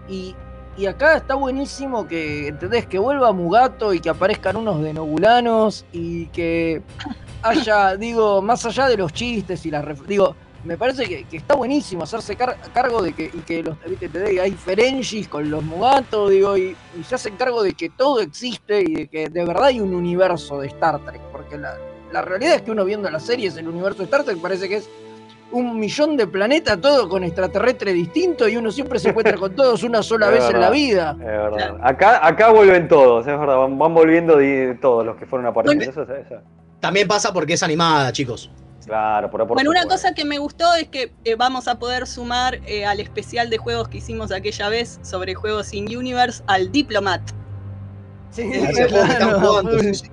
[0.08, 0.34] Y,
[0.76, 2.86] y acá está buenísimo que, ¿entendés?
[2.86, 6.82] Que vuelva Mugato y que aparezcan unos de Nobulanos y que
[7.42, 9.84] haya, digo, más allá de los chistes y las...
[10.06, 13.76] Digo, me parece que, que está buenísimo hacerse car- cargo de que, y que los,
[13.86, 17.88] viste, te hay Ferengis con los Mugato, digo, y, y se hacen cargo de que
[17.88, 21.76] todo existe y de que de verdad hay un universo de Star Trek, porque la,
[22.12, 24.76] la realidad es que uno viendo las series, el universo de Star Trek parece que
[24.76, 24.90] es
[25.52, 29.82] un millón de planetas, todo con extraterrestre distinto, y uno siempre se encuentra con todos
[29.82, 31.16] una sola vez en la vida.
[31.18, 31.76] Es verdad.
[31.82, 34.36] Acá, acá vuelven todos, es verdad, van, van volviendo
[34.80, 35.90] todos los que fueron apareciendo.
[35.90, 36.42] Eso, es- eso-
[36.80, 38.50] También pasa porque es animada, chicos.
[38.86, 42.06] claro, por, por Bueno, una cosa que me gustó es que eh, vamos a poder
[42.06, 46.72] sumar eh, al especial de juegos que hicimos aquella vez sobre juegos in Universe al
[46.72, 47.20] Diplomat,
[48.30, 48.48] Sí,
[48.88, 49.62] claro.
[49.80, 50.10] sí, sí.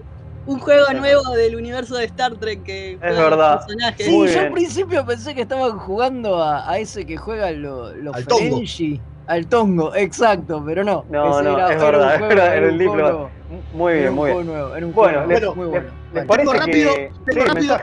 [0.48, 3.60] un juego nuevo del universo de Star Trek que los verdad.
[3.66, 4.06] personajes.
[4.08, 7.94] Sí, Muy yo al principio pensé que estaban jugando a, a ese que juega lo-
[7.94, 8.62] los Al Tongo.
[9.28, 11.06] Al Tongo, exacto, pero no.
[11.10, 13.30] No, ese no, era, es era verdad, un juego, era- era era el nuevo,
[13.74, 14.48] Muy era bien, un muy juego bien.
[14.48, 15.86] nuevo, era un Bueno, juego les, nuevo, muy bueno.
[16.14, 16.28] les Vale.
[16.28, 17.12] parece Tengo rápido, que.
[17.26, 17.78] tengo sí, rápido.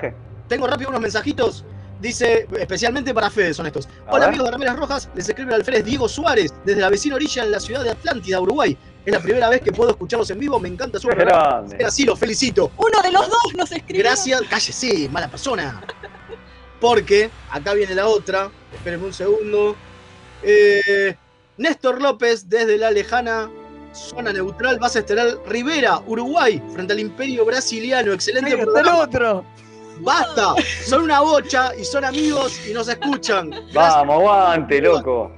[0.49, 1.65] Tengo rápido unos mensajitos.
[2.01, 3.87] Dice, especialmente para Fede son estos.
[4.07, 4.29] A Hola ver.
[4.31, 7.51] amigos de Rameras Rojas, les escribe el alférez Diego Suárez, desde la vecina orilla en
[7.51, 8.77] la ciudad de Atlántida, Uruguay.
[9.07, 11.65] Es la primera vez que puedo escucharlos en vivo, me encanta su programa.
[11.87, 12.71] así, los felicito.
[12.77, 14.03] Uno de los dos nos escribió.
[14.05, 15.83] Gracias, cállese, mala persona.
[16.81, 18.51] Porque acá viene la otra.
[18.75, 19.77] Espérenme un segundo.
[20.43, 21.17] Eh,
[21.57, 23.51] Néstor López, desde la lejana
[23.93, 28.12] zona neutral, base estelar Rivera, Uruguay, frente al Imperio Brasiliano.
[28.12, 28.99] Excelente está el programa.
[28.99, 29.45] otro.
[30.01, 33.51] Basta, son una bocha y son amigos y nos escuchan.
[33.51, 33.75] Gracias.
[33.75, 35.31] Vamos, aguante, loco.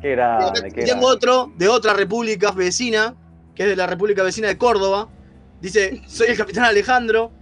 [0.00, 3.16] Qué grande, qué Tengo otro de otra república vecina.
[3.54, 5.08] que es de la República Vecina de Córdoba.
[5.60, 7.32] Dice, soy el capitán Alejandro.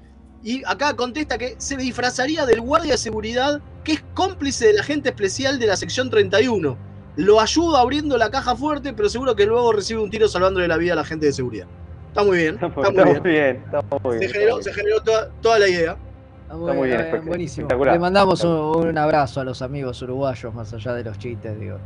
[0.42, 5.10] Y acá contesta que se disfrazaría del guardia de seguridad que es cómplice del agente
[5.10, 6.89] especial de la sección 31.
[7.20, 10.78] Lo ayuda abriendo la caja fuerte, pero seguro que luego recibe un tiro salvándole la
[10.78, 11.66] vida a la gente de seguridad.
[12.08, 13.22] Está muy bien, está muy Está bien.
[13.22, 15.96] muy bien, está muy Se generó, se generó toda, toda la idea.
[16.42, 17.68] Está Está muy bien, buenísimo.
[17.84, 18.50] Le mandamos un,
[18.88, 21.76] un abrazo a los amigos uruguayos, más allá de los chistes, digo.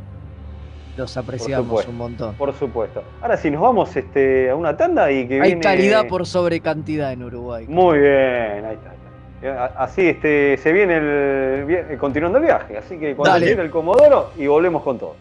[0.97, 1.91] Los apreciamos supuesto.
[1.91, 2.35] un montón.
[2.35, 3.03] Por supuesto.
[3.21, 5.61] Ahora sí, nos vamos este, a una tanda y que Hay viene...
[5.61, 7.65] calidad por sobre cantidad en Uruguay.
[7.67, 8.94] Muy bien, ahí está.
[9.43, 12.77] A- Así este, se viene el, eh, continuando el viaje.
[12.77, 13.45] Así que cuando Dale.
[13.47, 15.15] llegue el Comodoro y volvemos con todo.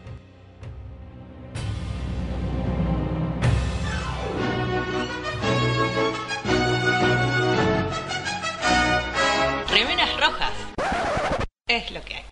[9.70, 10.53] Remeras rojas.
[11.68, 12.24] Es lo que hay.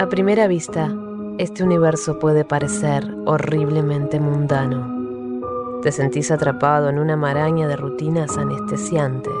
[0.00, 0.90] A primera vista,
[1.38, 4.97] este universo puede parecer horriblemente mundano.
[5.82, 9.32] Te sentís atrapado en una maraña de rutinas anestesiantes.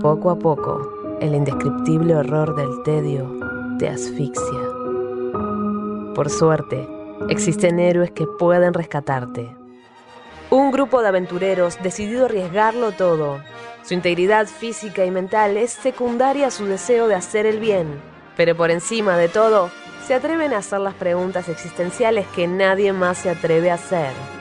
[0.00, 3.30] Poco a poco, el indescriptible horror del tedio
[3.78, 4.60] te asfixia.
[6.14, 6.88] Por suerte,
[7.28, 9.54] existen héroes que pueden rescatarte.
[10.48, 13.42] Un grupo de aventureros decidido a arriesgarlo todo.
[13.82, 18.00] Su integridad física y mental es secundaria a su deseo de hacer el bien.
[18.38, 19.68] Pero por encima de todo,
[20.06, 24.39] se atreven a hacer las preguntas existenciales que nadie más se atreve a hacer.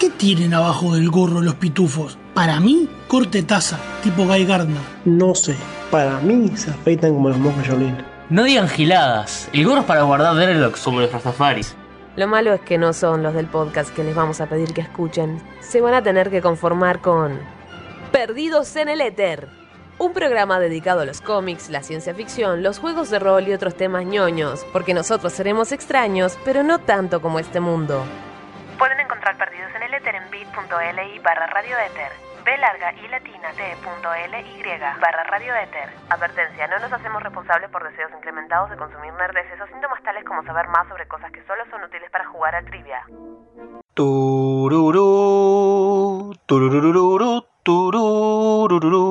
[0.00, 2.16] ¿Qué tienen abajo del gorro los pitufos?
[2.32, 4.80] Para mí, corte taza, tipo Guy Gardner.
[5.04, 5.54] No sé,
[5.90, 7.98] para mí se afeitan como los monjes Shaolin.
[8.30, 9.50] No digan giladas.
[9.52, 11.76] El gorro es para guardar dreadlocks como los rastafaris.
[12.16, 14.80] Lo malo es que no son los del podcast que les vamos a pedir que
[14.80, 15.38] escuchen.
[15.60, 17.38] Se van a tener que conformar con
[18.10, 19.48] Perdidos en el Éter.
[19.98, 23.74] Un programa dedicado a los cómics, la ciencia ficción, los juegos de rol y otros
[23.74, 28.02] temas ñoños, porque nosotros seremos extraños, pero no tanto como este mundo.
[30.70, 32.12] bit.li barra radioéter.
[32.44, 33.82] B larga y latina t.ly
[35.00, 35.90] barra radioéter.
[36.08, 40.42] Advertencia, no nos hacemos responsables por deseos incrementados de consumir nerdeces o síntomas tales como
[40.44, 43.04] saber más sobre cosas que solo son útiles para jugar a trivia.
[43.94, 44.64] Tururú,
[46.46, 49.02] tururururu, tururururu.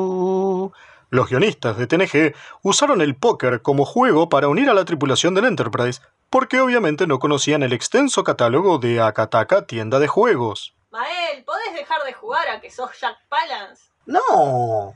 [1.12, 5.46] Los guionistas de TNG usaron el póker como juego para unir a la tripulación del
[5.46, 10.79] Enterprise, porque obviamente no conocían el extenso catálogo de Akataka Tienda de Juegos.
[10.92, 13.84] Mael, ¿podés dejar de jugar a que sos Jack Palance?
[14.08, 14.96] No.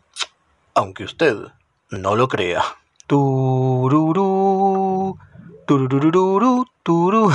[0.73, 1.35] Aunque usted
[1.91, 2.63] no lo crea.
[3.05, 3.99] Tururú,
[5.67, 7.31] tururururu, turú.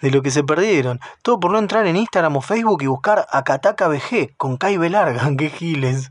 [0.00, 0.98] De lo que se perdieron.
[1.22, 5.30] Todo por no entrar en Instagram o Facebook y buscar Akataka BG con Kai Larga.
[5.38, 6.10] ¡Qué giles!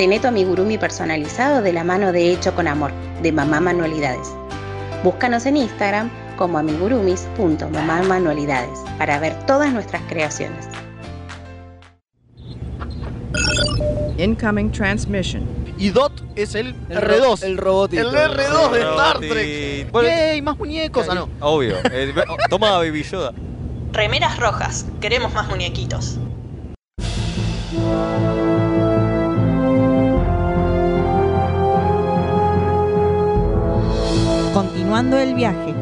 [0.00, 4.32] Tené tu amigurumi personalizado de la mano de Hecho con Amor, de Mamá Manualidades.
[5.04, 6.08] Búscanos en Instagram
[6.38, 10.66] como amigurumis.mamamanualidades para ver todas nuestras creaciones.
[14.16, 15.46] Incoming transmission.
[15.76, 17.18] Y Dot es el, El R2.
[17.20, 18.08] ro- el robotito.
[18.08, 19.34] El R2 de Star Robotito.
[19.34, 19.90] Trek.
[19.92, 20.40] Bueno, ¡Yay!
[20.40, 21.06] Más muñecos.
[21.10, 21.28] Ah, no.
[21.40, 21.76] Obvio.
[21.92, 23.34] Eh, oh, toma Baby Yoda.
[23.92, 24.86] Remeras rojas.
[25.02, 26.16] Queremos más muñequitos.
[34.90, 35.72] Continuando el viaje.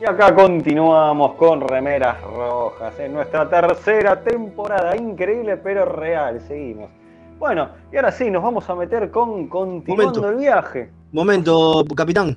[0.00, 4.96] Y acá continuamos con Remeras Rojas en nuestra tercera temporada.
[4.96, 6.40] Increíble pero real.
[6.48, 6.90] Seguimos.
[7.38, 10.28] Bueno, y ahora sí, nos vamos a meter con continuando Momento.
[10.30, 10.90] el viaje.
[11.12, 12.36] Momento, capitán.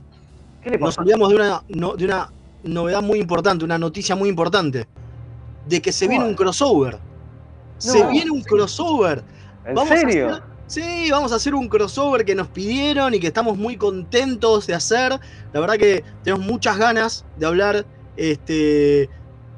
[0.62, 2.30] ¿Qué le Nos olvidamos de una, no- de una
[2.64, 4.86] novedad muy importante, una noticia muy importante.
[5.68, 7.00] De que se viene un crossover.
[7.78, 9.24] Se viene un crossover.
[9.66, 10.28] ¿En Vamos a serio?
[10.30, 14.68] hacer- sí, vamos a hacer un crossover que nos pidieron y que estamos muy contentos
[14.68, 15.20] de hacer.
[15.54, 19.10] La verdad que tenemos muchas ganas de hablar este,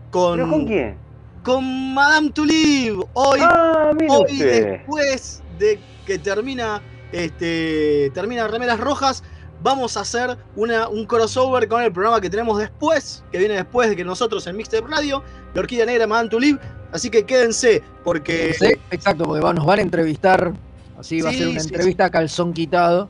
[0.10, 0.98] con, ¿Pero con quién?
[1.44, 3.00] con Madame Tulip.
[3.14, 9.24] Hoy, Ah, hoy después de que termina, este, termina Remeras Rojas,
[9.62, 13.90] vamos a hacer una, un crossover con el programa que tenemos después, que viene después
[13.90, 16.60] de que nosotros en Mixtape Radio, la Orquídea Negra Madame Tulip.
[16.92, 20.54] Así que quédense, porque Sí, exacto, porque va- nos van a entrevistar.
[20.98, 23.10] Así va a ser una sí, entrevista a calzón quitado.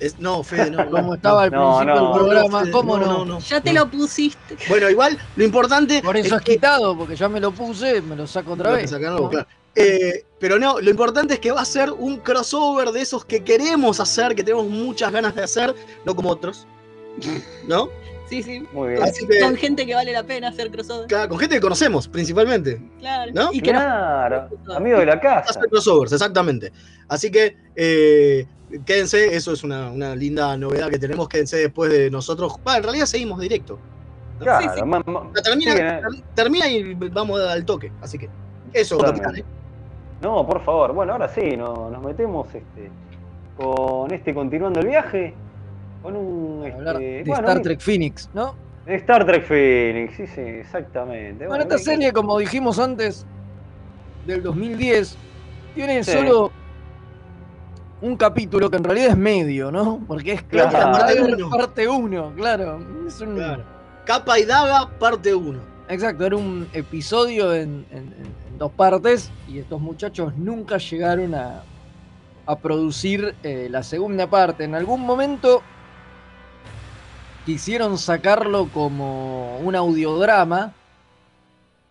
[0.00, 0.84] Es- no, Fede, no.
[0.90, 2.08] Como estaba al No, principio no.
[2.08, 3.18] del programa, Fede, ¿cómo no, no?
[3.18, 3.38] no, no.
[3.38, 4.56] Ya te lo pusiste.
[4.68, 8.16] Bueno, igual lo importante Por eso es es quitado, porque ya me lo puse, me
[8.16, 8.90] lo saco otra vez.
[8.90, 9.46] nuevo, claro.
[9.74, 13.42] Eh, pero no, lo importante es que va a ser un crossover de esos que
[13.42, 16.66] queremos hacer, que tenemos muchas ganas de hacer, no como otros.
[17.66, 17.88] ¿No?
[18.28, 18.66] Sí, sí.
[18.72, 19.02] Muy bien.
[19.02, 21.06] Así que, Con gente que vale la pena hacer crossover.
[21.06, 22.80] claro, con gente que conocemos, principalmente.
[22.98, 23.30] Claro.
[23.34, 23.52] ¿No?
[23.52, 25.50] Y que Claro, amigo de la casa.
[25.50, 26.72] Hacer crossovers, exactamente.
[27.08, 28.46] Así que eh,
[28.86, 31.28] quédense, eso es una, una linda novedad que tenemos.
[31.28, 32.54] Quédense después de nosotros.
[32.64, 33.78] Bah, en realidad seguimos directo.
[34.38, 35.42] Claro, Sí, sí.
[35.42, 36.00] termina, sí, eh.
[36.00, 37.92] ter- termina y vamos al toque.
[38.00, 38.28] Así que,
[38.72, 39.36] eso, capitán.
[39.36, 39.44] ¿eh?
[40.22, 40.92] No, por favor.
[40.92, 42.90] Bueno, ahora sí, no- nos metemos este,
[43.56, 45.34] con este continuando el viaje.
[46.02, 46.64] Con un.
[46.72, 48.54] Hablar este, de bueno, Star Trek Phoenix, ¿no?
[48.86, 51.46] Star Trek Phoenix, sí, sí, exactamente.
[51.46, 53.24] Bueno, esta ¿qué- serie, como dijimos antes,
[54.26, 55.16] del 2010,
[55.74, 56.10] tiene Sí.
[56.12, 56.50] solo
[58.00, 60.00] un capítulo que en realidad es medio, ¿no?
[60.08, 60.70] Porque es Claro.
[60.70, 61.50] Cloud Parte Rider uno.
[61.50, 62.80] parte 1, claro.
[63.06, 63.62] Es un- Claro.
[64.04, 65.60] Capa y Daga, parte 1.
[65.88, 71.34] Exacto, era un episodio en, en- en- en dos partes y estos muchachos nunca llegaron
[71.34, 71.62] a,
[72.46, 74.62] a producir eh, la segunda parte.
[74.62, 75.62] En algún momento
[77.44, 80.72] quisieron sacarlo como un audiodrama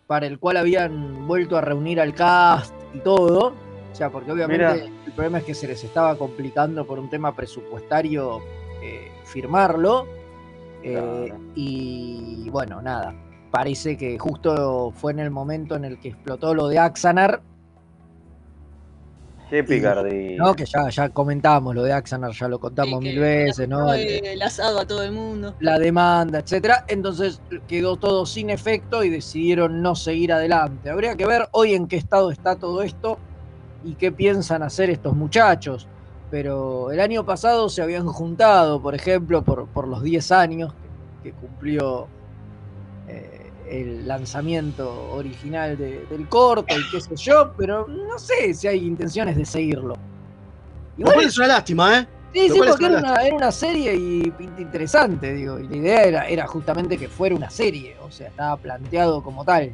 [0.08, 3.54] para el cual habían vuelto a reunir al cast y todo.
[3.92, 7.36] O sea, porque obviamente el problema es que se les estaba complicando por un tema
[7.36, 8.40] presupuestario
[8.82, 10.08] eh, firmarlo.
[10.84, 11.38] Eh, Claro.
[11.54, 13.14] y bueno, nada.
[13.52, 17.42] Parece que justo fue en el momento en el que explotó lo de Axanar,
[19.50, 20.38] Qué picardía.
[20.38, 20.54] ¿no?
[20.54, 23.94] Que ya, ya comentamos lo de Axanar, ya lo contamos Sí, mil veces, ¿no?
[23.94, 25.56] El- asado a todo el mundo.
[25.60, 26.86] la demanda, etcétera.
[26.88, 30.90] Entonces quedó todo sin efecto y decidieron no seguir adelante.
[30.90, 33.18] Habría que ver hoy en qué estado está todo esto
[33.84, 35.86] y qué piensan hacer estos muchachos.
[36.30, 40.74] Pero el año pasado se habían juntado, por ejemplo, por, por los 10 años
[41.24, 42.08] que, que cumplió
[43.72, 48.86] el lanzamiento original de- del corto y qué sé yo, pero no sé si hay
[48.86, 49.96] intenciones de seguirlo.
[50.98, 52.08] Lo cual es una lástima, ¿eh?
[52.34, 55.60] Sí, sí, porque era una, era una serie y interesante, digo.
[55.60, 59.44] Y la idea era, era justamente que fuera una serie, o sea, estaba planteado como
[59.44, 59.72] tal.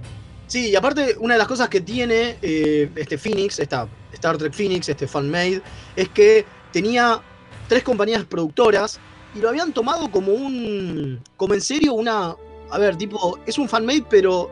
[0.48, 4.54] Sí, y aparte, una de las cosas que tiene eh, este Phoenix, esta Star Trek
[4.54, 5.62] Phoenix, este fanmade,
[5.96, 7.20] es que tenía
[7.68, 9.00] tres compañías productoras
[9.36, 11.20] y lo habían tomado como un.
[11.36, 12.36] como en serio una.
[12.70, 14.50] A ver, tipo, es un fanmade, pero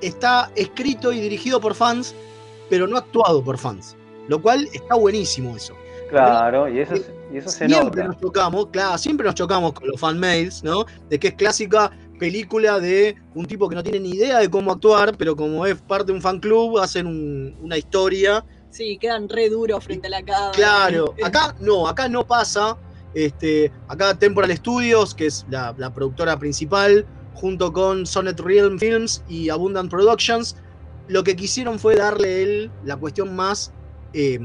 [0.00, 2.14] está escrito y dirigido por fans,
[2.68, 3.96] pero no actuado por fans.
[4.28, 5.74] Lo cual está buenísimo eso.
[6.10, 9.88] Claro, y eso, es- y eso se siempre nos chocamos, claro, siempre nos chocamos con
[9.88, 10.84] los fanmades, ¿no?
[11.08, 14.72] De que es clásica película de un tipo que no tiene ni idea de cómo
[14.72, 18.44] actuar, pero como es parte de un fan club, hacen un- una historia.
[18.70, 20.52] Sí, quedan re duros frente a la cámara.
[20.52, 22.76] Claro, acá no, acá no pasa.
[23.14, 27.06] Este, acá Temporal Studios, que es la, la productora principal,
[27.38, 30.56] junto con Sonnet Realm Films y Abundant Productions,
[31.06, 33.72] lo que quisieron fue darle él la cuestión más,
[34.12, 34.38] eh,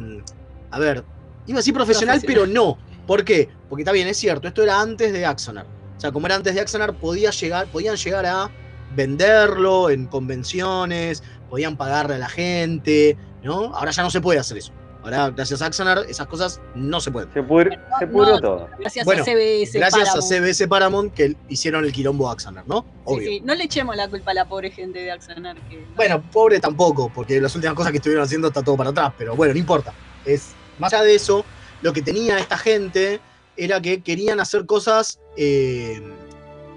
[0.70, 1.04] a ver,
[1.48, 2.78] iba a decir profesional, pero no.
[3.08, 3.50] ¿Por qué?
[3.68, 5.66] Porque está bien, es cierto, esto era antes de Axonar.
[5.98, 8.52] O sea, como era antes de Axonar, podía llegar, podían llegar a
[8.96, 13.76] venderlo en convenciones, podían pagarle a la gente, ¿no?
[13.76, 14.72] Ahora ya no se puede hacer eso.
[15.04, 17.32] Ahora, gracias a Axonar, esas cosas no se pueden.
[17.34, 18.70] Se, pudri- se pudrió todo.
[18.80, 19.78] Gracias Bueno, a CBS.
[19.78, 20.24] Gracias Paramount.
[20.32, 22.82] a CBS Paramount que hicieron el quilombo Axonar, ¿no?
[22.82, 23.28] Sí, Obvio.
[23.30, 25.58] sí, No le echemos la culpa a la pobre gente de Axanar.
[25.70, 25.86] Que...
[25.96, 29.36] Bueno, pobre tampoco, porque las últimas cosas que estuvieron haciendo está todo para atrás, pero
[29.36, 29.94] bueno, no importa.
[30.24, 31.44] Es, más allá de eso,
[31.82, 33.20] lo que tenía esta gente
[33.58, 36.02] era que querían hacer cosas eh,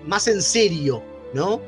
[0.05, 1.01] más en serio,
[1.33, 1.61] ¿no?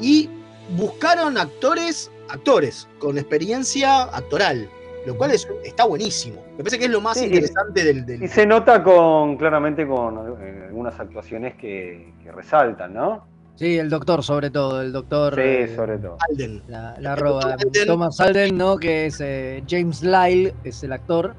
[0.00, 0.28] Y
[0.76, 4.68] buscaron actores, actores con experiencia actoral,
[5.06, 6.42] lo cual es- está buenísimo.
[6.52, 9.36] Me parece que es lo más Sí, y- interesante del, del- Y se nota con
[9.36, 13.24] claramente con eh, algunas actuaciones que, que resaltan, ¿no?
[13.54, 15.34] Sí, el doctor sobre todo, el doctor...
[15.34, 16.18] Sí, eh, sobre todo.
[16.28, 16.62] Alden.
[16.66, 17.40] La, roba.
[17.52, 17.86] doctor Alden.
[17.86, 18.76] Thomas Alden, ¿no?
[18.76, 21.34] Que es eh, James Lyle, es el actor.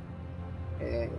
[0.80, 1.12] Eh,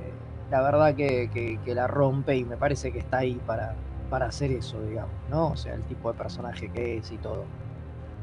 [0.50, 3.76] la verdad que, que- que la rompe y me parece que está ahí para,
[4.08, 5.50] para hacer eso, digamos, ¿no?
[5.52, 7.46] O sea, el tipo de personaje que es y todo.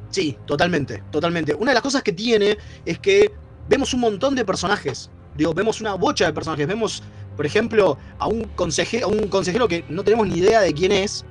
[0.09, 1.53] Sí, totalmente, totalmente.
[1.53, 3.31] Una de las cosas que tiene es que
[3.67, 5.09] vemos un montón de personajes.
[5.35, 6.67] Digo, vemos una bocha de personajes.
[6.67, 7.03] Vemos,
[7.35, 11.25] por ejemplo, a un, a un consejero que no tenemos ni idea de quién es,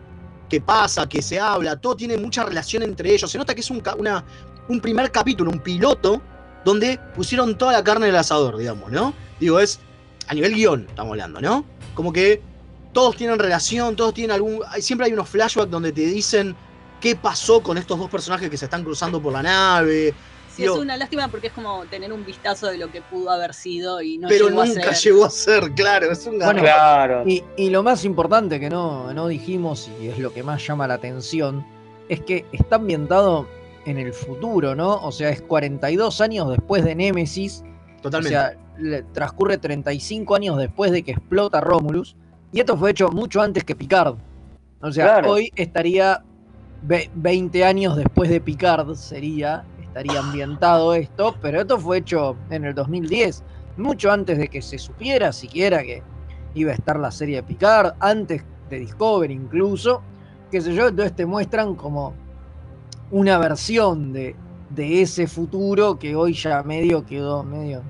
[0.48, 3.30] qué pasa, qué se habla, todo tiene mucha relación entre ellos.
[3.30, 4.24] Se nota que es un, una-
[4.68, 6.20] un primer capítulo, un piloto,
[6.64, 9.12] donde pusieron toda la carne del asador, digamos, ¿no?
[9.40, 9.80] Digo, es
[10.28, 11.64] a nivel guion, estamos hablando, ¿no?
[11.94, 12.40] Como que
[12.92, 14.60] todos tienen relación, todos tienen algún.
[14.80, 16.54] Siempre hay unos flashbacks donde te dicen
[17.00, 20.14] qué pasó con estos dos personajes que se están cruzando por la nave.
[20.54, 23.30] Sí, Digo, es una lástima porque es como tener un vistazo de lo que pudo
[23.30, 25.12] haber sido y no pero llegó a nunca ser.
[25.12, 27.28] llegó a ser, claro, es un Bueno, garrón.
[27.28, 30.86] Y, y lo más importante que no, no dijimos, y es lo que más llama
[30.86, 31.66] la atención,
[32.08, 33.48] es que está ambientado
[33.84, 34.94] en el futuro, ¿no?
[35.02, 37.64] O sea, es 42 años después de Némesis.
[38.00, 38.36] Totalmente.
[38.36, 42.14] O sea, le- transcurre 35 años después de que explota Romulus.
[42.52, 44.14] Y esto fue hecho mucho antes que Picard.
[44.80, 45.32] O sea, Claro.
[45.32, 46.22] hoy estaría
[46.82, 49.64] ve- 20 años después de Picard, sería,
[49.94, 53.44] estaría ambientado esto, pero esto fue hecho en el 2010,
[53.76, 56.02] mucho antes de que se supiera siquiera que
[56.54, 60.02] iba a estar la serie de Picard, antes de Discovery incluso,
[60.50, 62.12] qué sé yo, entonces te muestran como
[63.12, 64.34] una versión de,
[64.70, 67.84] de ese futuro que hoy ya medio quedó medio,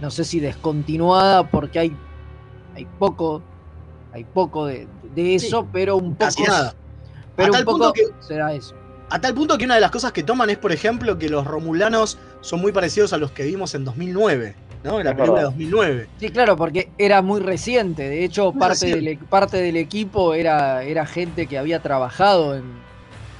[0.00, 1.96] no sé si descontinuada porque hay,
[2.76, 3.42] hay poco,
[4.12, 6.76] hay poco de, de eso, pero un poco, Casi nada.
[7.34, 8.76] pero un poco punto que- será eso.
[9.10, 11.46] A tal punto que una de las cosas que toman es, por ejemplo, que los
[11.46, 14.98] romulanos son muy parecidos a los que vimos en 2009, ¿no?
[14.98, 15.42] En la película de verdad.
[15.44, 16.08] 2009.
[16.18, 18.08] Sí, claro, porque era muy reciente.
[18.08, 19.24] De hecho, Muy parte del, reciente.
[19.24, 22.64] e- parte del equipo era, era gente que había trabajado en,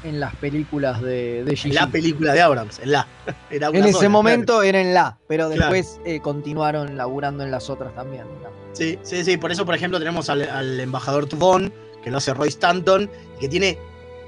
[0.05, 3.09] en las películas de, de En la película de Abrams, en la.
[3.51, 5.73] Era una En ese sola, momento era en la, pero Claro.
[5.73, 8.23] después eh, continuaron laburando en las otras también.
[8.39, 8.57] digamos.
[8.73, 9.37] Sí, sí, sí.
[9.37, 11.73] Por eso, por ejemplo, tenemos al, al embajador Tuvon,
[12.05, 13.79] que lo hace Roy Stanton, y que tiene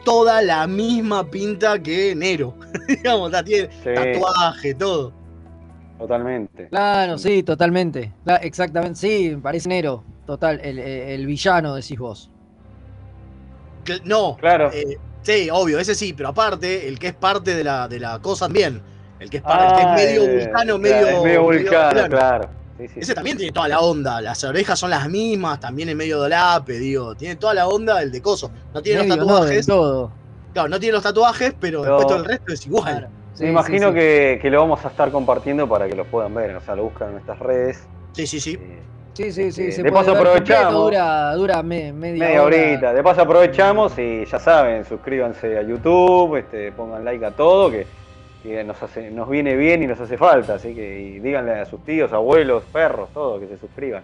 [0.08, 2.54] toda la misma pinta que Nero.
[2.88, 3.90] Digamos, la tiene Sí.
[3.94, 5.12] tatuaje, todo.
[5.98, 6.68] Totalmente.
[6.68, 8.14] Claro, sí, totalmente.
[8.40, 10.04] Exactamente, sí, parece Nero.
[10.26, 12.30] Total, el, el villano, decís vos.
[13.84, 14.70] Que- No, Claro.
[14.72, 18.18] eh, sí, obvio, ese sí, pero aparte, el que es parte de la, de la
[18.20, 18.80] cosa también.
[19.20, 21.06] El que es, par- el que es Ah, medio eh, vulcano, claro, medio.
[21.08, 22.48] es medio vulcano, claro.
[22.78, 23.14] Sí, sí, Ese sí.
[23.14, 24.20] también tiene toda la onda.
[24.20, 27.14] Las orejas son las mismas, también es medio dolape, digo.
[27.16, 28.50] Tiene toda la onda el de coso.
[28.72, 29.66] No tiene Medio, los no, tatuajes.
[29.66, 30.12] todo.
[30.52, 33.08] Claro, no tiene los tatuajes, pero, Pero- después todo el resto es igual.
[33.40, 36.56] Me imagino Que, que lo vamos a estar compartiendo para que lo puedan ver.
[36.56, 37.86] O sea, lo buscan en nuestras redes.
[38.12, 38.58] Sí, sí, sí.
[39.14, 39.62] Sí, sí, sí.
[39.62, 40.72] Eh, se de puede paso aprovechamos.
[40.74, 42.56] Dura, dura me- media, Media hora.
[42.56, 42.92] horita.
[42.94, 47.86] De paso aprovechamos y ya saben, suscríbanse a YouTube, este, pongan like a todo, que,
[48.42, 50.54] que nos, hace, nos viene bien y nos hace falta.
[50.54, 54.02] Así que y díganle a sus tíos, abuelos, perros, todos que se suscriban.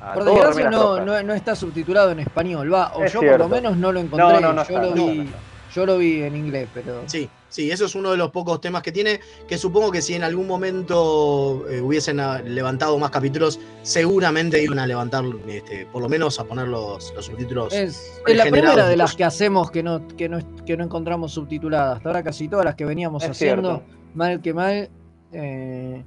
[0.00, 3.20] A Por todo desgracia no, no, no está subtitulado en español, va, o Es yo
[3.20, 3.38] cierto.
[3.38, 5.30] por lo menos no lo encontré, No, no, no yo, está, lo no vi,
[5.74, 8.82] yo lo vi en inglés, pero Sí, sí, eso es uno de los pocos temas
[8.82, 13.58] que tiene, que supongo que si en algún momento eh, hubiesen ah, levantado más capítulos,
[13.82, 17.72] seguramente iban a levantar, este, por lo menos a poner los, los subtítulos.
[17.72, 21.32] es, es la primera de las que hacemos que no, que, no, que no encontramos
[21.32, 21.98] subtituladas.
[21.98, 23.94] Hasta ahora casi todas las que veníamos Es haciendo, cierto.
[24.14, 24.90] mal que mal,
[25.32, 26.04] eh,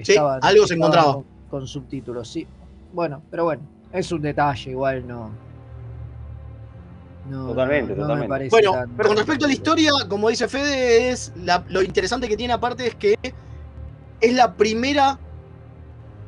[0.00, 1.14] Sí, estaban- algo se encontraba.
[1.14, 2.46] Con, con subtítulos, sí.
[2.92, 3.62] Bueno, pero bueno,
[3.92, 5.30] es un detalle, igual no.
[7.28, 8.48] No Totalmente, no- no me totalmente.
[8.50, 12.36] Bueno, tan- con respecto a la historia, como dice Fede, es la- lo interesante que
[12.36, 13.14] tiene aparte es que
[14.20, 15.18] es la primera,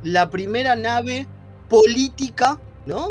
[0.02, 1.26] la primera nave
[1.68, 3.08] política, ¿no?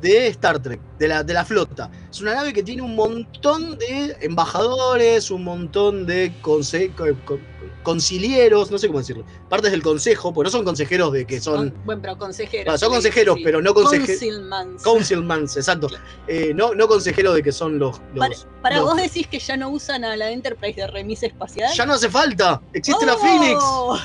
[0.00, 1.90] De Star Trek, de la, de la flota.
[2.10, 7.38] Es una nave que tiene un montón de embajadores, un montón de conse- co- co-
[7.84, 11.72] concilieros, no sé cómo decirlo, partes del consejo, porque no son consejeros de que son...
[11.84, 12.64] Bueno, pero consejeros.
[12.64, 13.42] Bueno, son consejeros, sí.
[13.44, 14.82] pero no conseje- Councilmans.
[14.82, 15.88] Councilmans, exacto.
[16.26, 18.00] Eh, no, no consejeros de que son los...
[18.14, 21.26] los- Para, para los- vos decís que ya no usan a la Enterprise de remisa
[21.26, 21.72] espacial.
[21.72, 22.60] Ya no hace falta.
[22.72, 23.18] Existe la ¡Oh!
[23.18, 23.62] Phoenix.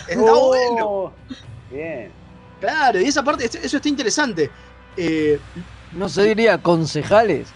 [0.07, 1.13] Está Oh, bueno.
[1.71, 2.11] Bien.
[2.59, 4.51] Claro, y esa parte, eso está interesante.
[4.97, 5.39] Eh,
[5.93, 7.47] No se diría concejales.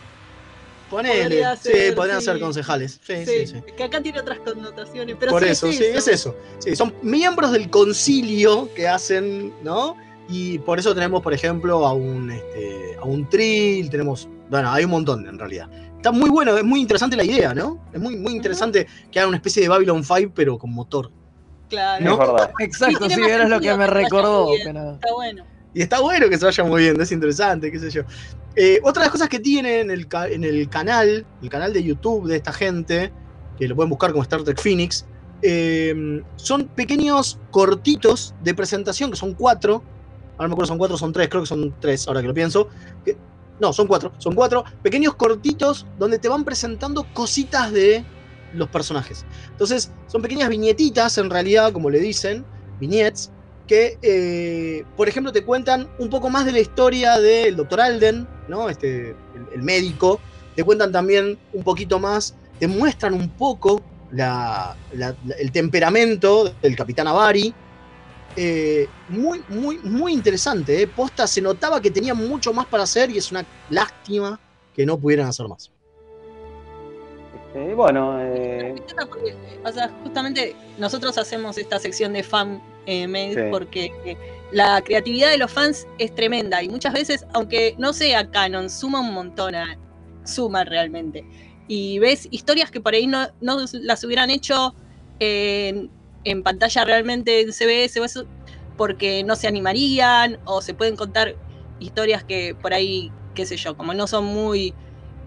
[0.93, 1.23] Ponele.
[1.23, 2.25] Podría sí, ser, podrían sí.
[2.25, 2.99] ser concejales.
[3.05, 3.61] Sí, sí, Sí, sí.
[3.75, 6.35] que acá tiene otras connotaciones, pero Por sí, eso, sí, es eso.
[6.59, 9.95] Sí, son miembros del concilio que hacen, ¿no?
[10.29, 14.85] Y por eso tenemos, por ejemplo, a un, este, a un Trill, tenemos, bueno, hay
[14.85, 15.69] un montón en realidad.
[15.97, 17.79] Está muy bueno, es muy interesante la idea, ¿no?
[17.93, 21.11] Es muy, muy interesante que haga una especie de Babylon 5, pero con motor.
[21.69, 22.03] Claro.
[22.05, 22.13] ¿No?
[22.13, 22.51] Es verdad.
[22.59, 24.47] Exacto, sí, era lo que me recordó.
[24.47, 24.73] muy bien.
[24.73, 25.45] pero- Está bueno.
[25.74, 28.03] Y está bueno que se vaya moviendo, es interesante, qué sé yo.
[28.55, 31.84] Eh, otra de las cosas que tiene en el, en el canal, el canal de
[31.84, 33.11] YouTube de esta gente,
[33.57, 35.05] que lo pueden buscar como Star Trek Phoenix,
[35.41, 39.84] eh, son pequeños cortitos de presentación, que son cuatro.
[40.38, 42.69] Ahora me acuerdo, son cuatro, son tres, creo que son tres, ahora que lo pienso.
[43.59, 48.03] No, son cuatro, son cuatro pequeños cortitos donde te van presentando cositas de
[48.53, 49.26] los personajes.
[49.49, 52.45] Entonces, son pequeñas viñetitas, en realidad, como le dicen,
[52.80, 53.32] vignettes,
[53.68, 58.28] que, eh, por ejemplo, te cuentan un poco más de la historia del doctor Alden,
[58.47, 58.70] ¿no?
[58.70, 59.16] Este, el,
[59.53, 60.20] el médico.
[60.55, 66.53] Te cuentan también un poquito más, te muestran un poco la- la- la- el temperamento
[66.61, 67.53] del capitán Avari.
[68.36, 70.82] Eh, muy, muy, muy interesante.
[70.82, 70.88] ¿eh?
[70.88, 74.39] Posta se notaba que tenía mucho más para hacer y es una lástima
[74.76, 75.70] que no pudieran hacer más.
[77.55, 78.74] Eh, bueno, eh,
[79.64, 83.41] o sea, justamente nosotros hacemos esta sección de fan eh, Sí.
[83.51, 84.17] porque eh,
[84.51, 88.99] la creatividad de los fans es tremenda y muchas veces, aunque no sea canon, suma
[88.99, 89.77] un montón, a-
[90.25, 91.25] suma realmente.
[91.67, 94.75] Y ves historias que por ahí no, no las hubieran hecho
[95.19, 95.89] en,
[96.23, 98.25] en pantalla realmente en CBS o eso,
[98.77, 101.36] porque no se animarían o se pueden contar
[101.79, 104.73] historias que por ahí, qué sé yo, como no son muy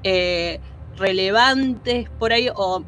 [0.03, 0.61] eh,
[0.97, 2.85] relevantes por ahí o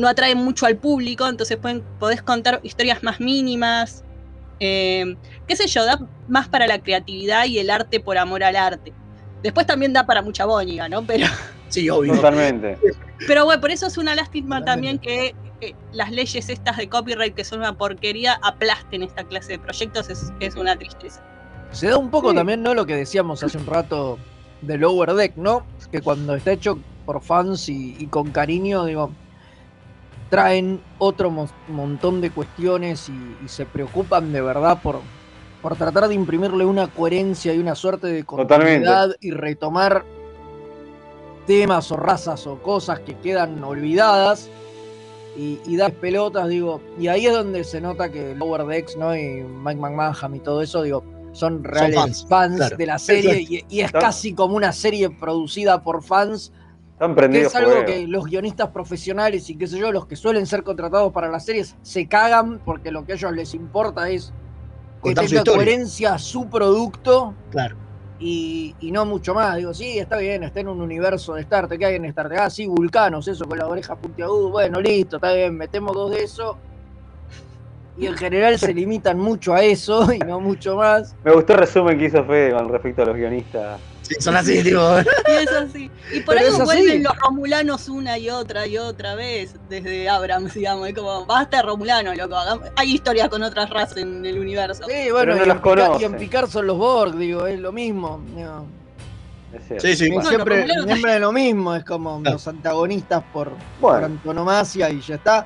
[0.00, 4.02] no atraen mucho al público, entonces pueden, podés contar historias más mínimas,
[4.58, 8.56] eh, qué sé yo, da más para la creatividad y el arte por amor al
[8.56, 8.92] arte.
[9.42, 11.02] Después también da para mucha bóniga, ¿no?
[11.02, 11.26] Pero,
[11.68, 12.14] Sí, obvio.
[12.14, 12.76] totalmente.
[13.26, 17.34] pero bueno, por eso es una lástima también que eh, las leyes estas de copyright,
[17.34, 21.22] que son una porquería, aplasten esta clase de proyectos, es, es una tristeza.
[21.70, 22.74] Se da un poco también, ¿no?
[22.74, 24.18] Lo que decíamos hace un rato
[24.62, 25.64] de Lower Deck, ¿no?
[25.92, 29.12] Que cuando está hecho por fans y, y con cariño, digo,
[30.30, 35.00] traen otro mo- montón de cuestiones y, y se preocupan de verdad por,
[35.60, 38.86] por tratar de imprimirle una coherencia y una suerte de Totalmente.
[38.86, 40.04] continuidad y retomar
[41.46, 44.48] temas o razas o cosas que quedan olvidadas
[45.36, 49.16] y, y dar pelotas, digo, y ahí es donde se nota que Lower Decks, ¿no?
[49.16, 51.02] Y Mike McMahon y todo eso, digo,
[51.32, 52.76] son reales fans, fans, claro.
[52.76, 56.52] de la serie y, y es casi como una serie producida por fans,
[57.00, 60.46] Están que es algo que los guionistas profesionales y qué sé yo, los que suelen
[60.46, 64.34] ser contratados para las series, se cagan porque lo que a ellos les importa es
[65.02, 65.54] que tenga historia.
[65.54, 67.74] coherencia a su producto Claro.
[68.18, 69.56] y, y no mucho más.
[69.56, 72.28] Digo, sí, está bien, está en un universo de Star Trek, ¿qué hay en Star
[72.28, 72.38] Trek?
[72.38, 74.50] Ah, sí, vulcanos, eso con la oreja puntiaguda.
[74.50, 76.58] Bueno, listo, está bien, metemos dos de eso.
[77.96, 81.16] Y en general se limitan mucho a eso y no mucho más.
[81.24, 83.80] Me gustó el resumen que hizo Fede con respecto a los guionistas.
[84.18, 84.80] Son así, tipo.
[85.28, 85.90] Y es así.
[86.12, 86.78] Y por Pero algo es así.
[86.82, 90.88] vuelven los romulanos una y otra y otra vez, desde Abrams, digamos.
[90.88, 92.36] Es como, basta romulano, loco.
[92.76, 94.82] Hay historias con otras razas en el universo.
[94.88, 97.58] Sí, bueno, no y, los en Picard, y en Picard son los Borg, digo, es
[97.60, 98.20] lo mismo.
[98.34, 98.66] digo.
[99.68, 99.82] Es.
[99.82, 100.10] Sí, sí.
[100.22, 102.34] Siempre, siempre es lo mismo, es como Claro.
[102.34, 103.50] los antagonistas por,
[103.80, 105.44] por Bueno, antonomasia y ya está.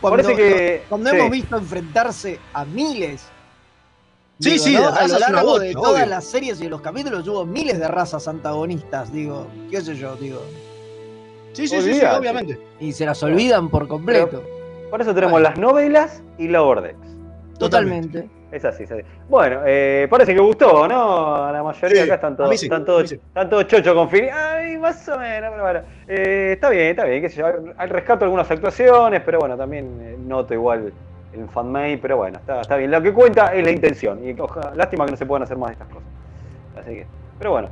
[0.00, 0.84] Cuando, parece que.
[0.88, 1.16] cuando sí.
[1.16, 3.24] hemos visto enfrentarse a miles.
[4.38, 4.92] Sí, sí, ¿no?
[4.92, 8.28] de a lo largo de todas las series y los capítulos hubo miles de razas
[8.28, 10.42] antagonistas, digo, qué sé yo, digo.
[11.52, 12.60] Sí, sí, sí, sí, obviamente.
[12.78, 14.42] Y se las olvidan por completo.
[14.90, 15.48] Por eso tenemos Bueno.
[15.48, 16.96] las novelas y la Vortex.
[17.58, 18.28] Totalmente.
[18.52, 19.02] Es así, es así.
[19.28, 21.34] Bueno, eh, parece que gustó, ¿no?
[21.46, 23.64] A la mayoría Sí, acá están todos, sí, están todos, están todos
[23.94, 24.28] con Fini.
[24.28, 25.80] Ay, más o menos, pero bueno.
[26.06, 27.46] Eh, está bien, está bien, qué sé yo.
[27.88, 30.92] Rescato algunas actuaciones, pero bueno, también eh, noto igual
[31.38, 32.90] el fanmade, pero bueno, está, está bien.
[32.90, 34.26] Lo que cuenta es la intención.
[34.26, 36.08] Y ojalá, lástima que no se puedan hacer más de estas cosas.
[36.78, 37.06] Así que,
[37.38, 37.68] pero bueno.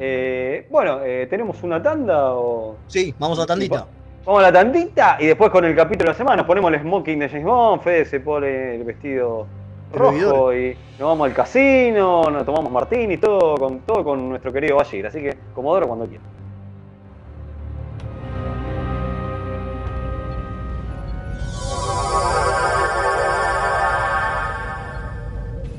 [0.00, 2.76] Eh, bueno, eh, ¿tenemos una tanda o...?
[2.86, 3.86] Sí, vamos a tandita.
[4.24, 6.80] Vamos a la tandita y después con el capítulo de la semana nos ponemos el
[6.80, 9.46] smoking de James Bond, Fede se pone el vestido
[9.92, 14.52] rojo y nos vamos al casino, nos tomamos Martín y todo con todo con nuestro
[14.52, 15.06] querido Bashir.
[15.06, 16.22] Así que, Comodoro cuando quiera.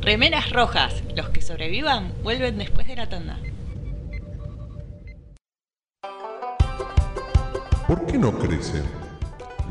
[0.09, 1.03] Remeras rojas.
[1.15, 3.37] Los que sobrevivan vuelven después de la tanda.
[7.87, 8.81] ¿Por qué no crece?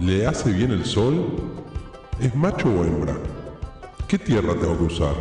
[0.00, 1.58] ¿Le hace bien el sol?
[2.20, 3.16] ¿Es macho o hembra?
[4.06, 5.14] ¿Qué tierra tengo que usar?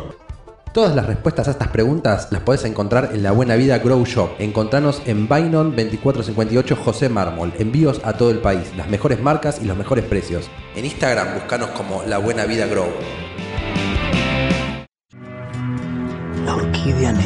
[0.72, 4.36] Todas las respuestas a estas preguntas las podés encontrar en La Buena Vida Grow Shop.
[4.38, 7.52] Encontranos en Bainon 2458 José Mármol.
[7.58, 10.48] Envíos a todo el país, las mejores marcas y los mejores precios.
[10.76, 12.86] En Instagram buscanos como La Buena Vida Grow.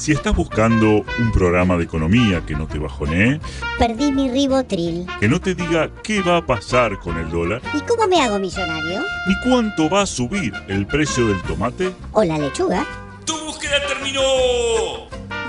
[0.00, 3.38] Si estás buscando un programa de economía que no te bajonee,
[3.78, 5.06] Perdí mi ribotril.
[5.20, 8.38] que no te diga qué va a pasar con el dólar, ¿Y cómo me hago
[8.38, 9.02] millonario?
[9.28, 12.86] ni cuánto va a subir el precio del tomate, ¿O la lechuga?
[13.26, 14.22] ¡Tu búsqueda terminó!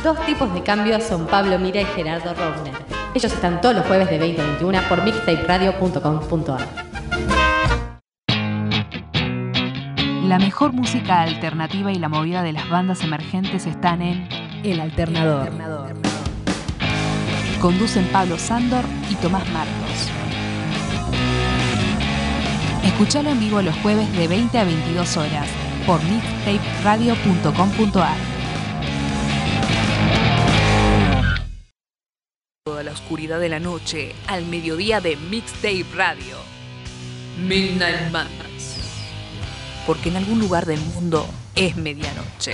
[0.03, 2.73] Dos tipos de cambios son Pablo Mira y Gerardo Rovner.
[3.15, 6.91] Ellos están todos los jueves de 20 a 21 por mixtaperadio.com.ar.
[10.27, 14.29] La mejor música alternativa y la movida de las bandas emergentes están en
[14.63, 15.51] El Alternador.
[17.59, 20.09] Conducen Pablo Sándor y Tomás Marcos.
[22.83, 25.47] Escuchalo en vivo los jueves de 20 a 22 horas
[25.85, 28.17] por mixtaperadio.com.ar.
[32.63, 36.37] Toda la oscuridad de la noche al mediodía de Mixtape Radio.
[37.39, 38.77] Midnight Madness.
[39.87, 42.53] Porque en algún lugar del mundo es medianoche.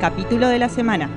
[0.00, 1.08] Capítulo de la semana.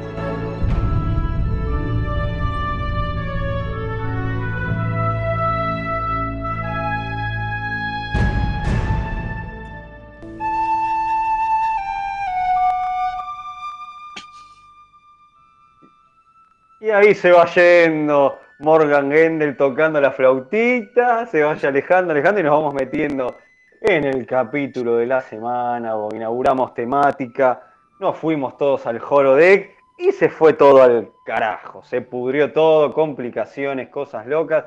[16.82, 22.44] Y ahí se va yendo Morgan Gendel tocando la flautita, se vaya alejando, alejando y
[22.44, 23.38] nos vamos metiendo
[23.80, 27.73] en el capítulo de la semana, o inauguramos temática,
[28.04, 33.90] nos fuimos todos al holodeck y se fue todo al carajo, se pudrió todo, complicaciones,
[33.90, 34.66] cosas locas.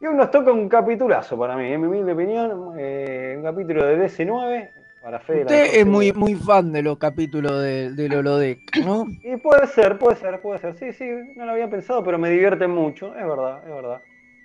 [0.00, 3.84] Y hoy nos toca un capitulazo para mí, en mi humilde opinión, eh, un capítulo
[3.84, 4.70] de DC9
[5.02, 5.40] para Fede.
[5.42, 9.06] Usted es muy, muy fan de los capítulos de- del Holodeck, ¿no?
[9.22, 10.74] Y puede ser, puede ser, puede ser.
[10.74, 14.00] Sí, sí, no lo había pensado, pero me divierte mucho, es verdad, es verdad.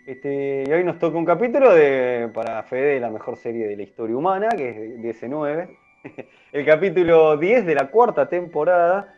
[0.05, 3.83] Este, y hoy nos toca un capítulo de, para Fede, la mejor serie de la
[3.83, 5.67] historia humana, que es DC9.
[6.51, 9.13] El capítulo 10 de la cuarta temporada.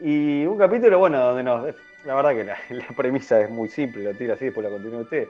[0.00, 1.74] Y un capítulo, bueno, donde nos.
[2.04, 5.28] La verdad que la, premisa es muy simple, lo tiro así, después la continúa usted.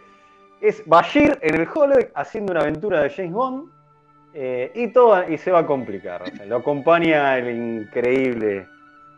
[0.60, 3.70] Es Bashir en el holodeck haciendo una aventura de James Bond.
[4.34, 6.22] eh, y todo y se va a complicar.
[6.46, 8.66] lo acompaña el increíble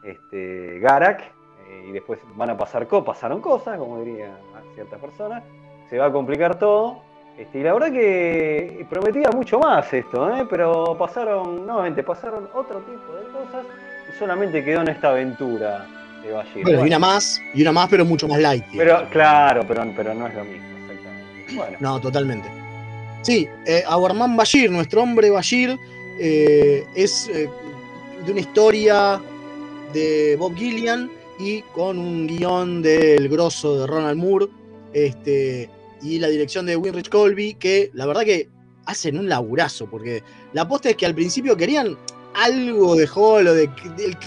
[0.03, 1.21] este, Garak.
[1.21, 4.37] eh, y después van a pasar cosas, pasaron cosas, como diría
[4.75, 5.43] ciertas personas.
[5.89, 7.06] Se va a complicar todo.
[7.39, 10.47] Este, y la verdad que prometía mucho más esto, ¿eh?
[10.49, 13.67] pero pasaron, nuevamente, pasaron otro tipo de cosas
[14.09, 15.87] y solamente quedó en esta aventura
[16.23, 16.63] de Bashir.
[16.63, 18.65] Bueno, y una más, y una más, pero mucho más light.
[18.75, 21.55] pero claro, pero, pero no es lo mismo, exactamente.
[21.55, 22.49] Bueno, No, totalmente.
[23.21, 23.83] Sí, eh,
[24.37, 25.79] Bashir, nuestro hombre Bashir,
[26.19, 27.51] eh, es eh,
[28.25, 29.21] de una historia
[29.93, 34.47] de Bob Gillian y con un guion del grosso de Ronald Moore
[34.95, 35.69] este,
[36.03, 38.49] y la dirección de Winrich Colby, que la verdad que
[38.87, 40.23] hacen un laburazo, porque
[40.53, 41.97] la posta es que al principio querían
[42.35, 43.71] algo de holodeck,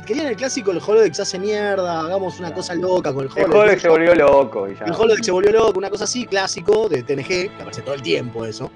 [0.05, 3.43] querían el clásico, el holodeck se hace mierda, hagamos una cosa loca con el el
[3.43, 3.55] holodeck.
[3.55, 4.85] holodeck se volvió loco y ya.
[4.85, 8.01] El holodeck se volvió loco, una cosa así, clásico de TNG, que aparece todo el
[8.01, 8.71] tiempo eso.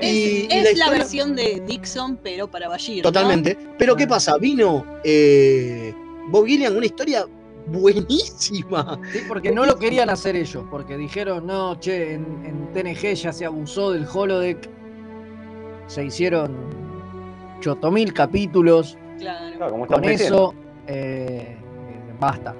[0.00, 2.98] Es, Y- y es la la, historia- versión de Dixon, pero para Bashir.
[3.04, 3.10] ¿no?
[3.12, 3.56] Totalmente.
[3.78, 4.38] Pero ¿qué pasa?
[4.38, 5.92] Vino eh,
[6.28, 7.26] Bob Gillian, una historia
[7.66, 8.98] buenísima.
[9.12, 13.32] Sí, porque no lo querían hacer ellos, porque dijeron, no, che, en, en TNG ya
[13.32, 14.68] se abusó del holodeck,
[15.86, 16.56] se hicieron
[17.58, 19.70] 8000 capítulos, Claro.
[19.70, 20.54] como con eso
[20.86, 21.56] eh,
[22.18, 22.54] basta.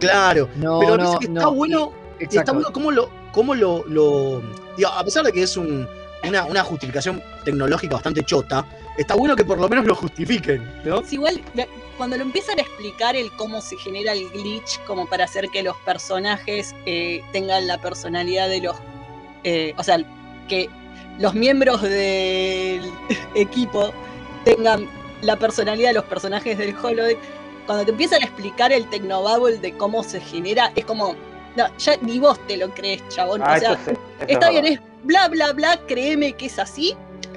[0.00, 0.48] Claro.
[0.56, 1.92] No, pero no, está no, bueno.
[2.18, 2.54] está exacto.
[2.54, 3.08] bueno cómo lo.
[3.32, 4.40] Cómo lo, lo-
[4.76, 5.86] digo, a pesar de que es un-
[6.26, 8.64] una, una justificación tecnológica bastante chota,
[8.96, 11.00] está bueno que por lo menos lo justifiquen, ¿no?
[11.00, 11.40] Es igual,
[11.98, 15.62] cuando lo empiezan a explicar el cómo se genera el glitch, como para hacer que
[15.62, 18.76] los personajes eh, tengan la personalidad de los.
[19.44, 19.98] eh, o sea,
[20.48, 20.70] que
[21.18, 22.80] los miembros del
[23.34, 23.92] equipo
[24.44, 24.88] tengan
[25.22, 27.18] la personalidad de los personajes del holodeck.
[27.66, 31.14] Cuando te empiezan a explicar el Tecnobubble de cómo se genera, es como.
[31.56, 33.42] No, ya ni vos te lo crees, chabón.
[33.44, 33.90] Ah, o sea, sí,
[34.28, 36.94] está es bien, es bla, bla, bla, créeme que es así.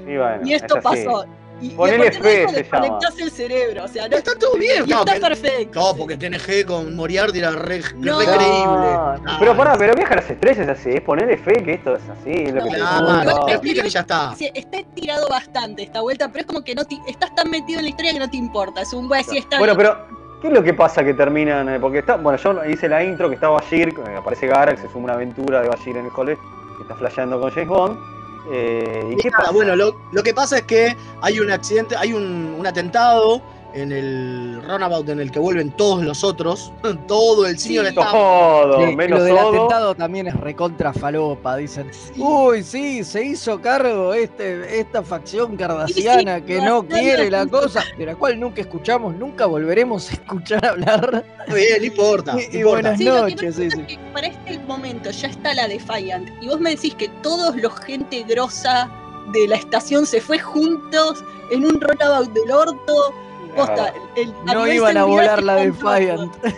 [0.07, 1.25] Y, bueno, y esto pasó.
[1.61, 3.83] Y Ponele fe, se desconectás el cerebro.
[3.83, 5.79] O sea, no, Está todo bien, y no, está que- perfecto.
[5.79, 8.19] No, porque TNG con Moriarty era re, No.
[8.19, 9.29] re No, creíble.
[9.39, 12.03] Pero pará, pero viaja a las estrellas es así, es ponerle fe que esto es
[12.09, 14.35] así, es lo que Claro, te y ya está.
[14.35, 17.79] Sí, está tirado bastante esta vuelta, pero es como que no te- estás tan metido
[17.79, 18.81] en la historia que no te importa.
[18.81, 19.89] Es un güey, sí está Bueno, bien.
[19.89, 21.79] pero ¿qué es lo que pasa que terminan?
[21.79, 25.13] Porque está, bueno, yo hice la intro que está Bashir, aparece Garak, se suma una
[25.13, 26.39] aventura de Bashir en el holodeck,
[26.77, 28.10] que está flasheando con James Bond.
[28.49, 29.51] Eh, ¿Y Y qué pasa?
[29.51, 33.41] Bueno, lo, lo que pasa es que hay un accidente, hay un, un atentado
[33.73, 36.71] en el runabout en el que vuelven todos los otros,
[37.07, 38.11] todo el senior staff.
[38.11, 39.49] Todo, Sí, menos lo del todo.
[39.49, 41.89] atentado también es recontra falopa, dicen.
[42.17, 47.45] Uy, sí, se hizo cargo este, esta facción cardasiana Sí, sí, que no quiere la
[47.47, 51.23] cosa, de la cual nunca escuchamos, nunca volveremos a escuchar hablar.
[51.47, 52.35] Bien, no importa.
[52.51, 53.81] Y- y buenas Sí, lo que noches, pasa sí, sí.
[53.81, 57.55] es que para este momento ya está la Defiant y vos me decís que todos
[57.55, 58.89] los gente grosa
[59.33, 63.13] de la estación se fue juntos en un runabout del orto.
[63.55, 66.35] Posta, el- a No iban a volar la están Defiant.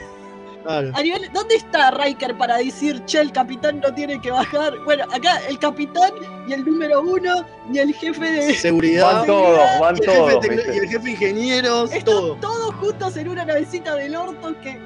[0.64, 0.92] Claro.
[0.96, 4.74] A nivel, ¿Dónde está Riker para decir, che, el capitán no tiene que bajar?
[4.86, 6.14] Bueno, acá el capitán
[6.48, 9.12] y el número uno y el jefe de Seguridad.
[9.14, 10.46] Van todos, van todos.
[10.46, 12.36] y el jefe de ingenieros, Están todo.
[12.36, 14.80] todos juntos en una navecita del orto que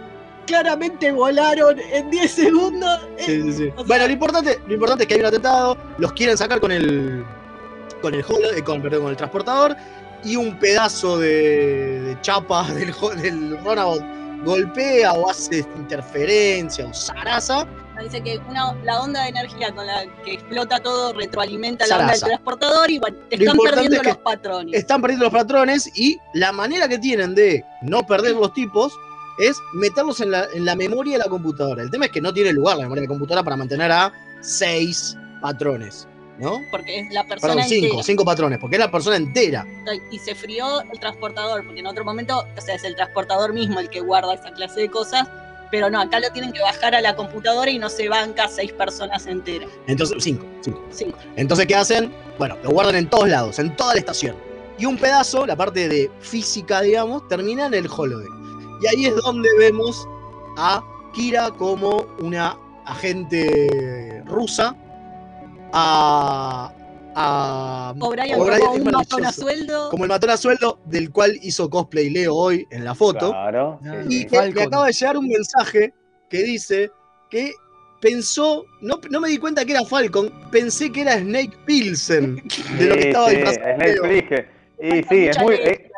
[0.47, 2.99] claramente volaron en 10 segundos.
[3.19, 3.67] Sí, sí, sí.
[3.75, 6.59] O sea- Bueno, lo importante, lo importante es que hay un atentado, los quieren sacar
[6.59, 7.23] con el
[8.01, 9.75] con el eh, con, perdón, con el transportador
[10.23, 17.67] y un pedazo de, de chapa del, del runabout golpea o hace interferencia o zaraza.
[18.01, 22.11] Dice que una, la onda de energía con la que explota todo retroalimenta la onda
[22.11, 24.79] del transportador y bueno, te Lo están perdiendo es que los patrones.
[24.79, 28.93] Están perdiendo los patrones y la manera que tienen de no perder los tipos
[29.39, 31.81] es meterlos en la, en la memoria de la computadora.
[31.81, 34.13] El tema es que no tiene lugar la memoria de la computadora para mantener a
[34.41, 36.07] seis patrones,
[36.39, 36.61] ¿no?
[36.71, 38.03] Porque es la persona Perdón, cinco, entera.
[38.03, 39.65] cinco patrones, porque es la persona entera.
[40.11, 43.79] Y se frió el transportador, porque en otro momento, o sea, es el transportador mismo
[43.79, 45.27] el que guarda esa clase de cosas.
[45.69, 48.71] Pero no, acá lo tienen que bajar a la computadora y no se banca seis
[48.71, 49.69] personas enteras.
[49.87, 50.81] Entonces, cinco, cinco.
[50.91, 51.17] Cinco.
[51.35, 52.13] Entonces, ¿qué hacen?
[52.37, 54.35] Bueno, lo guardan en todos lados, en toda la estación.
[54.79, 58.31] Y un pedazo, la parte de física, digamos, termina en el holodeck.
[58.81, 60.07] Y ahí es donde vemos
[60.57, 60.81] a
[61.13, 64.73] Kira como una agente rusa.
[65.79, 66.71] A.
[67.15, 69.41] a O'Brien como es un matón a maravilloso.
[69.41, 69.89] sueldo.
[69.89, 73.29] Como el matón a sueldo, del cual hizo cosplay Leo hoy en la foto.
[73.31, 73.79] Claro.
[73.83, 74.25] sí, Y sí.
[74.27, 75.93] que me acaba de llegar un mensaje
[76.29, 76.91] que dice
[77.29, 77.51] que
[78.01, 82.35] pensó, no, no me di cuenta que era Falcon, pensé que era Snake Pilsen
[82.77, 83.35] de lo que Sí, estaba sí.
[83.37, 84.47] Snake.
[84.79, 85.89] Y sí, es muy, eh,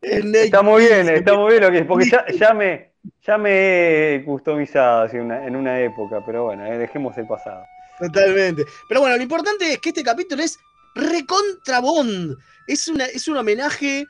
[0.00, 2.92] está muy bien, está muy bien lo que es, porque ya, ya me,
[3.26, 7.62] ya me he customizado así una- en una época, pero bueno, eh, dejemos el pasado.
[7.98, 8.66] Totalmente.
[8.88, 10.58] Pero bueno, lo importante es que este capítulo es
[10.94, 12.36] recontra Bond.
[12.66, 14.06] Es, una, es un homenaje,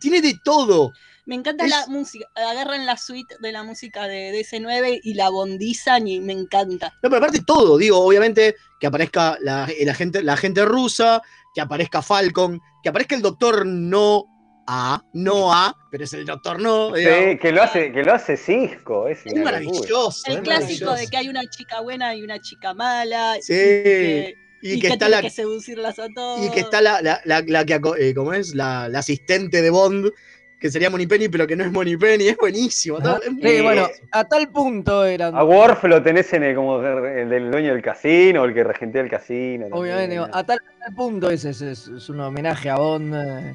[0.00, 0.92] tiene de todo.
[1.26, 2.26] Me encanta Es- la música.
[2.34, 6.92] Agarran la suite de la música de DC9 y la bondizan y me encanta.
[7.02, 11.22] No, pero aparte todo, digo, obviamente que aparezca la, el agente, la agente rusa,
[11.54, 14.26] que aparezca Falcon, que aparezca el doctor no
[14.66, 16.92] A, no A, pero es el doctor no.
[16.92, 17.24] digamos.
[17.32, 20.22] Sí, que lo hace, que lo hace Cisco, es, maravilloso.
[20.26, 20.94] El es clásico maravilloso.
[20.94, 23.34] de que hay una chica buena y una chica mala.
[23.40, 26.44] Sí, Y que, y y que que está tiene la- que seducirlas a todos.
[26.46, 28.54] Y que está la, la, la, la que, eh, ¿cómo es?
[28.54, 30.10] La, la asistente de Bond,
[30.58, 32.98] que sería Penny pero que no es Penny es buenísimo.
[32.98, 35.36] Sí, muy bueno, a tal punto eran.
[35.36, 39.02] A Worf lo tenés en el, como el del dueño del casino, el que regentea
[39.02, 39.66] el casino.
[39.70, 43.14] Obviamente, digo, a tal, a tal punto ese es, es- es un homenaje a Bond
[43.14, 43.54] eh,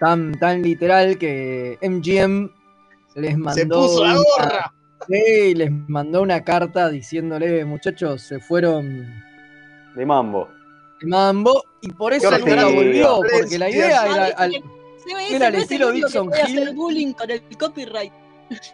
[0.00, 2.50] tan, tan literal que MGM
[3.16, 3.54] les mandó.
[3.54, 4.72] Se puso la una- gorra.
[5.08, 9.06] Sí, les mandó una carta diciéndole, muchachos, se fueron
[9.94, 10.48] De mambo.
[11.00, 12.74] de mambo y por eso nunca horrible.
[12.74, 14.24] volvió, porque la idea era.
[14.36, 14.52] al-
[15.06, 16.32] CBS era no es estilo Dixon Hill.
[16.42, 18.12] hacer bullying con el copyright.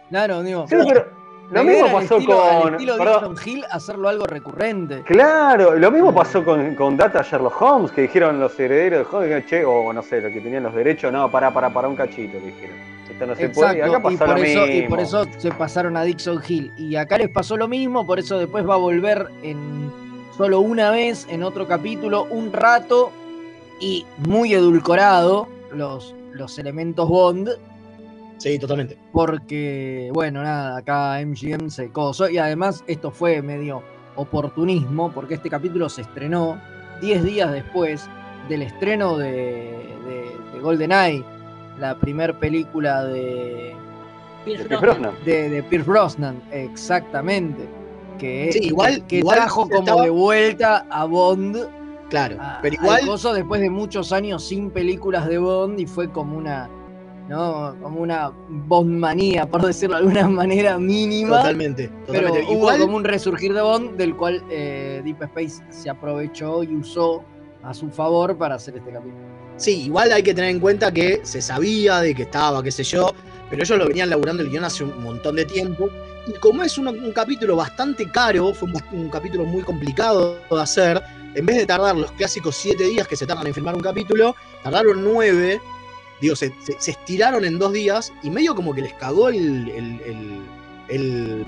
[0.09, 0.65] Claro, digo.
[0.67, 2.73] Sí, pero la lo mismo pasó estilo- con.
[2.73, 5.03] estilo perdón, Dixon Hill hacerlo algo recurrente.
[5.03, 9.45] Claro, lo mismo pasó con, con Data Sherlock Holmes, que dijeron los herederos de Holmes,
[9.47, 12.39] che, o no sé, los que tenían los derechos, no, para, para, para un cachito,
[12.39, 12.75] le dijeron.
[13.09, 14.73] Esto no se puede, y acá y pasó por, lo eso, mismo.
[14.85, 16.71] y por eso se pasaron a Dixon Hill.
[16.77, 19.91] Y acá les pasó lo mismo, por eso después va a volver en
[20.35, 23.11] solo una vez, en otro capítulo, un rato,
[23.79, 27.49] y muy edulcorado los, los elementos Bond,
[28.43, 28.97] Sí, totalmente.
[29.11, 32.29] porque, bueno, nada, acá MGM se coso.
[32.29, 33.81] Y además esto fue medio
[34.15, 36.59] oportunismo, porque este capítulo se estrenó
[37.01, 38.09] 10 días después
[38.49, 39.27] del estreno de,
[40.05, 41.23] de, de GoldenEye,
[41.79, 43.73] la primer película de,
[44.45, 45.13] Pierce De Brosnan.
[45.25, 47.67] De, de Pierce Brosnan, exactamente.
[48.19, 51.57] Que, Sí, igual- que igual trajo como estaba- de vuelta a Bond.
[52.09, 53.05] Claro, a- pero al igual.
[53.07, 56.69] coso después de muchos años sin películas de Bond y fue como una.
[57.27, 57.75] ¿No?
[57.81, 61.37] Como una Bondmanía, por decirlo de alguna manera mínima.
[61.37, 62.47] Totalmente, Pero totalmente.
[62.47, 66.75] hubo Igual, como un resurgir de Bond del cual eh, Deep Space se aprovechó y
[66.75, 67.23] usó
[67.63, 69.23] a su favor para hacer este capítulo.
[69.55, 72.83] sí, igual hay que tener en cuenta que se sabía de que estaba, qué sé
[72.83, 73.13] yo,
[73.49, 75.87] pero ellos lo venían laburando el guion hace un montón de tiempo
[76.27, 80.61] y como es un, un capítulo bastante caro, fue un, un capítulo muy complicado de
[80.61, 81.01] hacer,
[81.35, 84.35] en vez de tardar los clásicos siete días que se tardan en filmar un capítulo,
[84.63, 85.61] tardaron nueve,
[86.21, 89.69] digo, se, se- se estiraron en dos días y medio como que les cagó el,
[89.69, 90.01] el,
[90.89, 91.45] el-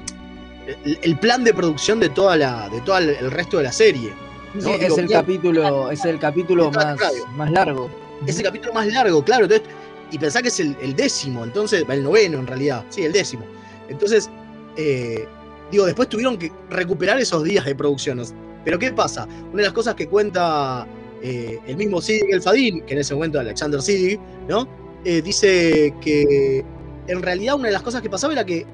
[1.02, 4.14] el- plan de producción de toda la, de todo el, resto de la serie.
[4.56, 4.62] ¿no?
[4.62, 6.98] Sí, Digo, es el capítulo, es el capítulo más,
[7.36, 7.90] más largo.
[8.26, 9.44] es el capítulo más largo, claro.
[9.46, 9.68] Entonces,
[10.12, 13.46] y pensá que es el, el décimo, entonces, el noveno en realidad, sí, el décimo.
[13.90, 14.30] Entonces,
[14.78, 15.28] eh,
[15.72, 18.22] digo, después tuvieron que recuperar esos días de producción.
[18.64, 19.26] Pero ¿qué pasa?
[19.52, 20.88] Una de las cosas que cuenta
[21.22, 24.68] eh, el mismo Siddiq El Fadil, que en ese momento Alexander Siddiq, ¿no?
[25.04, 26.64] Eh, dice que
[27.08, 28.66] en realidad una de las cosas que pasaba era que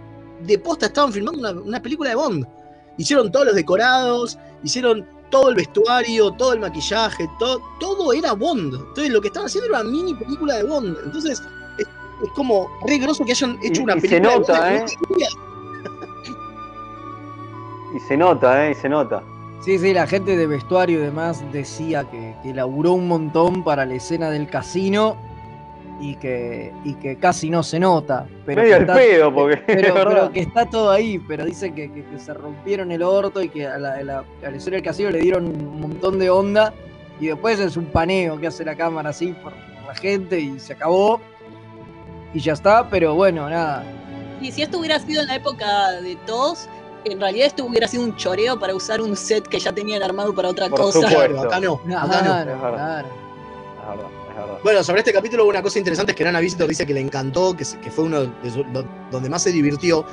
[0.43, 2.45] de posta estaban filmando una, una película de Bond.
[2.97, 8.73] Hicieron todos los decorados, hicieron todo el vestuario, todo el maquillaje, todo, todo era Bond.
[8.75, 10.97] Entonces lo que estaban haciendo era una mini película de Bond.
[11.05, 11.41] Entonces
[11.77, 14.75] es, es como re groso que hayan hecho Y- una y se película nota, de
[14.77, 14.85] ¿eh?
[15.09, 15.21] Bond.
[17.95, 18.71] Y se nota, ¿eh?
[18.71, 19.21] Y se nota.
[19.63, 23.85] Sí, sí, la gente de vestuario y demás decía que, que laburó un montón para
[23.85, 25.15] la escena del casino
[25.99, 28.25] y que, y que casi no se nota.
[28.43, 32.17] Pero Medio pedo, porque es pero, que está todo ahí, pero dicen que, que- que
[32.19, 35.11] se rompieron el orto y que a la, a la, a la escena del casino
[35.11, 36.73] le dieron un montón de onda
[37.19, 40.59] y después es un paneo que hace la cámara así por, por la gente y
[40.59, 41.21] se acabó
[42.33, 43.83] y ya está, pero bueno, nada.
[44.41, 46.67] Y si esto hubiera sido en la época de TOS,
[47.05, 50.33] en realidad esto hubiera sido un choreo para usar un set que ya tenían armado
[50.33, 51.01] para otra Por cosa.
[51.09, 51.41] supuesto.
[51.41, 52.21] Acá no, acá no.
[52.21, 52.51] Claro, claro.
[52.51, 53.05] Es verdad, es
[54.37, 54.61] verdad.
[54.63, 57.55] Bueno, sobre este capítulo una cosa interesante es que Nana Visitor dice que le encantó,
[57.55, 60.05] que, fue uno de su- do- donde más se divirtió,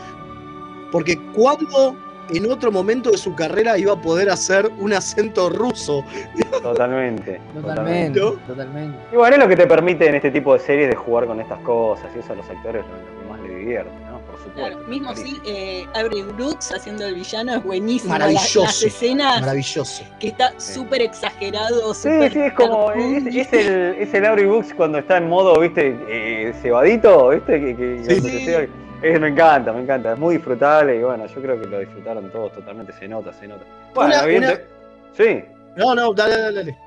[0.91, 1.95] porque cuando
[2.30, 6.05] en otro momento de su carrera iba a poder hacer un acento ruso.
[6.62, 7.41] Totalmente.
[7.55, 8.32] Totalmente, ¿No?
[8.47, 8.99] totalmente.
[9.12, 11.41] Y bueno, es lo que te permite en este tipo de series de jugar con
[11.41, 13.91] estas cosas y eso a los actores es lo que más les divierte,
[14.49, 14.78] supuesto.
[14.78, 18.12] Claro, mismo sí, eh, Avery Brooks haciendo el villano es buenísimo.
[18.12, 18.62] Maravilloso.
[18.62, 20.05] las escenas Maravilloso.
[20.18, 22.92] que está súper exagerado, Sí, súper sí, es como.
[22.92, 27.61] Es, es el, es el Aubrey Books cuando está en modo, viste, eh, cebadito, viste,
[27.61, 28.38] que, que- Sí, cuando sí.
[28.44, 28.68] se ceba-
[29.03, 32.30] es- me encanta, me encanta, es muy disfrutable y bueno, yo creo que lo disfrutaron
[32.30, 33.64] todos totalmente, se nota, se nota.
[33.94, 34.66] Bueno, Una- evidente-
[35.16, 35.44] Sí.
[35.76, 36.78] No, no, dale, dale, dale.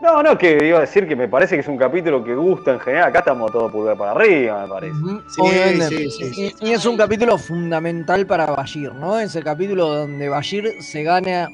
[0.00, 2.72] No, no, que iba a decir que me parece que es un capítulo que gusta
[2.72, 3.08] en general.
[3.08, 4.94] Acá estamos todos pulgar para arriba, me parece.
[5.28, 5.88] Sí, obviamente.
[5.88, 6.54] sí, sí, sí.
[6.60, 9.18] Y, y es un capítulo fundamental para Bashir, ¿no?
[9.18, 11.50] Es el capítulo donde Bashir se gana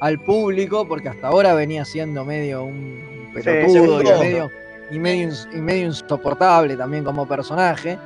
[0.00, 4.50] al público, porque hasta ahora venía siendo medio un pelotudo y, medio,
[4.90, 7.98] y, medio, y medio insoportable también como personaje,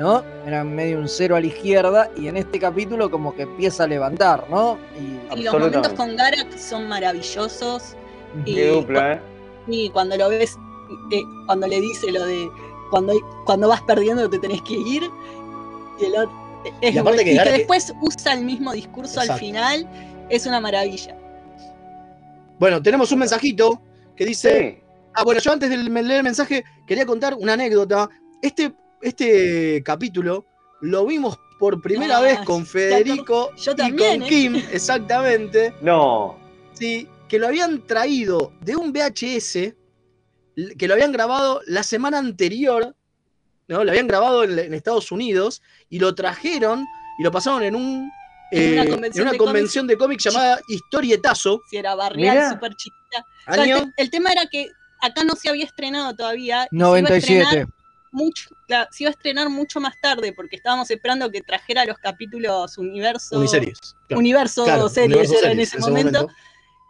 [0.00, 0.24] ¿no?
[0.44, 3.86] Era medio un cero a la izquierda, y en este capítulo como que empieza a
[3.86, 4.78] levantar, ¿no?
[4.98, 7.94] Y Y los momentos con Garak son maravillosos.
[8.44, 9.20] Y dupla, ¿eh?
[9.66, 10.56] Y cuando lo ves,
[11.12, 12.50] eh, cuando le dice lo de
[12.90, 13.12] cuando,
[13.44, 15.10] cuando vas perdiendo te tenés que ir.
[16.00, 16.32] Y, el otro,
[16.80, 19.88] es Y aparte que Y después usa el mismo discurso al final.
[20.30, 21.16] Es una maravilla.
[22.58, 23.80] Bueno, tenemos un mensajito
[24.16, 24.78] que dice.
[24.78, 24.84] Sí.
[25.14, 28.08] Ah, bueno, yo antes de leer el mensaje quería contar una anécdota.
[28.42, 28.72] Este,
[29.02, 30.44] este capítulo
[30.80, 34.26] lo vimos por primera Ah, vez con Federico yo y con ¿eh?
[34.28, 35.74] Kim, exactamente.
[35.82, 36.36] No.
[36.72, 39.74] Sí, que lo habían traído de un VHS
[40.76, 42.96] que lo habían grabado la semana anterior,
[43.68, 43.84] ¿no?
[43.84, 46.84] Lo habían grabado en, en Estados Unidos y lo trajeron
[47.18, 48.10] y lo pasaron en un
[48.50, 51.60] En una eh, convención en una de convención de cómics llamada Historietazo.
[51.70, 53.24] Si era barrial, súper chiquita.
[53.48, 54.66] O sea, Año el, te- el tema era que
[55.00, 56.64] acá no se había estrenado todavía.
[56.64, 57.42] y se iba a 97.
[57.42, 57.68] estrenar
[58.10, 61.98] Mucho, claro, se iba a estrenar mucho más tarde porque estábamos esperando que trajera los
[61.98, 63.38] capítulos universo.
[63.38, 63.78] Uniseries.
[64.08, 64.18] claro.
[64.18, 66.28] Universo Claro, series Universo era en ese momento.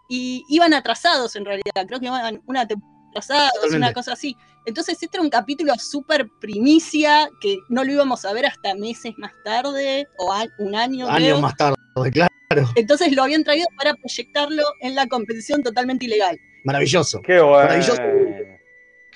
[0.09, 1.87] Y iban atrasados en realidad.
[1.87, 3.77] Creo que iban una temporada atrasados, Totalmente.
[3.87, 4.37] una cosa así.
[4.67, 9.15] Entonces, este era un capítulo súper primicia que no lo íbamos a ver hasta meses
[9.17, 11.07] más tarde o a- un año.
[11.09, 11.41] Años creo.
[11.41, 11.77] más tarde,
[12.13, 12.29] claro.
[12.77, 16.39] Entonces lo habían traído para proyectarlo en la competición totalmente ilegal.
[16.65, 17.21] Maravilloso.
[17.23, 17.65] Qué bueno.
[17.69, 18.03] Maravilloso.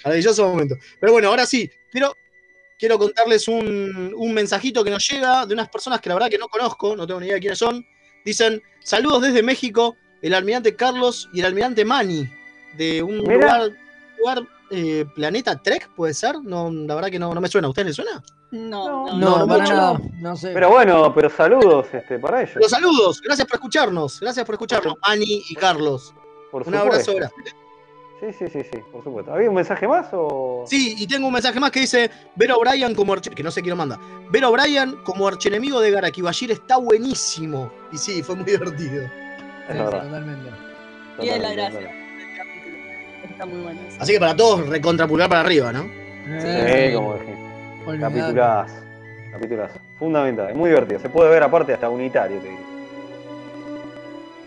[0.04, 0.76] Maravilloso momento.
[1.00, 2.14] Pero bueno, ahora sí, quiero,
[2.78, 6.38] quiero contarles un, un mensajito que nos llega de unas personas que la verdad que
[6.38, 7.84] no conozco, no tengo ni idea de quiénes son.
[8.24, 12.28] Dicen, saludos desde México, el almirante Carlos y el almirante Mani,
[12.76, 13.34] de un Mira.
[13.34, 13.70] lugar,
[14.18, 16.36] lugar, eh, planeta Trek, ¿puede ser?
[16.42, 17.66] No, la verdad que no, no me suena.
[17.66, 18.22] ¿A ustedes les suena?
[18.52, 20.50] No, no, No, no, mucho sé.
[20.52, 22.56] Pero bueno, pero saludos este, para ellos.
[22.56, 26.14] Los saludos, gracias por escucharnos, gracias por escucharnos, Mani y Carlos.
[26.50, 27.34] Por Un abrazo grande.
[28.20, 29.34] Sí, sí, sí, sí, por supuesto.
[29.34, 30.64] ¿Había un mensaje más o...?
[30.68, 33.62] Sí, y tengo un mensaje más que dice, Ver O'Brien como arch- que no sé
[33.62, 33.98] quién lo manda.
[34.30, 37.72] Ver O'Brien como archenemigo de Garak y Bashir está buenísimo.
[37.90, 39.08] Y sí, fue muy divertido.
[39.68, 40.02] Es Sí, verdad.
[40.02, 40.50] totalmente.
[41.20, 41.88] Y es la gracia del
[42.36, 42.76] capítulo.
[43.30, 43.80] Está muy bueno.
[43.88, 43.96] eso.
[44.00, 45.82] Así que para todos, recontrapulgar para arriba, ¿no?
[45.82, 47.34] Sí, como dije.
[47.86, 48.14] Olvidate.
[48.18, 48.74] Capitulazo.
[49.32, 49.78] Capitulazo.
[49.98, 51.00] Fundamental, es muy divertido.
[51.00, 52.60] Se puede ver aparte hasta unitario, te digo.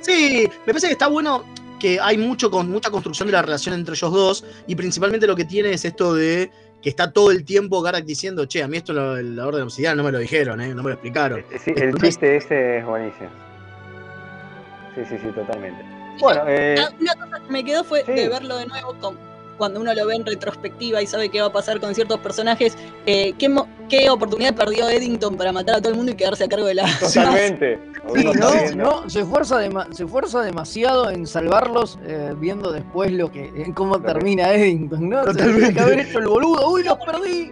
[0.01, 1.43] Sí, me parece que está bueno
[1.79, 5.35] que hay mucho con mucha construcción de la relación entre ellos dos y principalmente lo
[5.35, 6.49] que tiene es esto de
[6.81, 9.95] que está todo el tiempo Garak diciendo, che, a mí esto lo- la orden obsidiana
[9.95, 10.69] no me lo dijeron, ¿eh?
[10.75, 11.43] no me lo explicaron.
[11.63, 13.29] Sí, el Entonces- chiste ese es buenísimo.
[14.95, 15.83] Sí, sí, sí, totalmente.
[16.19, 19.17] Bueno, eh, Ah, Una cosa que me quedó fue de verlo de nuevo con-
[19.57, 22.77] cuando uno lo ve en retrospectiva y sabe qué va a pasar con ciertos personajes.
[23.05, 26.43] eh, ¿qué, mo- qué oportunidad perdió Eddington para matar a todo el mundo y quedarse
[26.45, 26.85] a cargo de la.
[26.99, 27.79] totalmente.
[28.13, 29.59] Sí, no, no, se esfuerza,
[29.91, 35.21] se esfuerza demasiado en salvarlos, eh, viendo después lo que, en cómo termina Eddington, ¿no?
[35.23, 35.61] Se Totalmente.
[35.67, 37.51] tenía que haber hecho el boludo, uy, los perdí,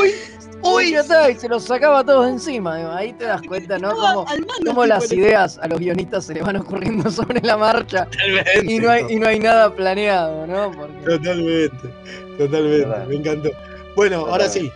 [0.00, 0.10] uy,
[0.62, 2.76] uy, ya está, y se los sacaba todos encima.
[2.76, 3.94] digo, Ahí te das cuenta, ¿no?
[3.94, 4.24] Cómo,
[4.66, 8.06] cómo las ideas a los guionistas se le van ocurriendo sobre la marcha
[8.64, 10.70] y no hay, y no hay nada planeado, ¿no?
[10.72, 11.88] Porque- Totalmente,
[12.38, 13.50] totalmente, me encantó.
[13.96, 14.70] Bueno, ahora sí.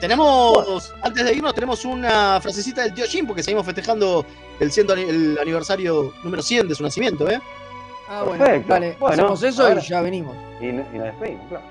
[0.00, 4.26] Tenemos, antes de irnos, tenemos una frasecita del tío Jim, porque seguimos festejando
[4.60, 7.40] el, ciento el aniversario número 100 de su nacimiento, ¿eh?
[8.08, 8.72] Ah, bueno, Perfecto.
[8.74, 10.36] dale, Bueno, hacemos eso ahora- y ya venimos.
[10.60, 11.64] Y, no- y nos despedimos, claro.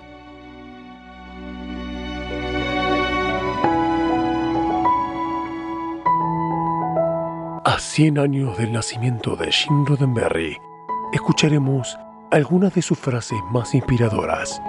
[7.74, 10.60] A 100 años del nacimiento de Jim Roddenberry,
[11.12, 11.98] escucharemos
[12.30, 14.62] algunas de sus frases más inspiradoras.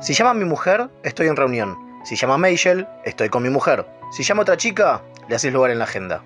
[0.00, 1.76] Si llama a mi mujer, estoy en reunión.
[2.04, 3.86] Si llama a Michelle, estoy con mi mujer.
[4.10, 6.22] Si llama a otra chica, le haces lugar en la agenda.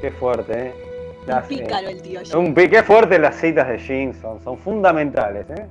[0.00, 0.87] Qué fuerte, ¿eh?
[1.28, 2.38] Las, eh, Pícaro el tío Jim.
[2.38, 4.12] un pi- qué fuerte las citas de Jim
[4.42, 5.66] son, fundamentales, ¿eh?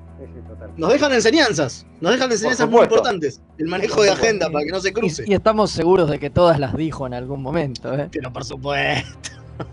[0.77, 3.41] Nos dejan enseñanzas, nos dejan enseñanzas muy importantes.
[3.57, 5.23] El manejo de agenda para que no se cruce.
[5.27, 8.09] Y, y estamos seguros de que todas las dijo en algún momento, ¿eh?
[8.11, 9.31] Pero por supuesto.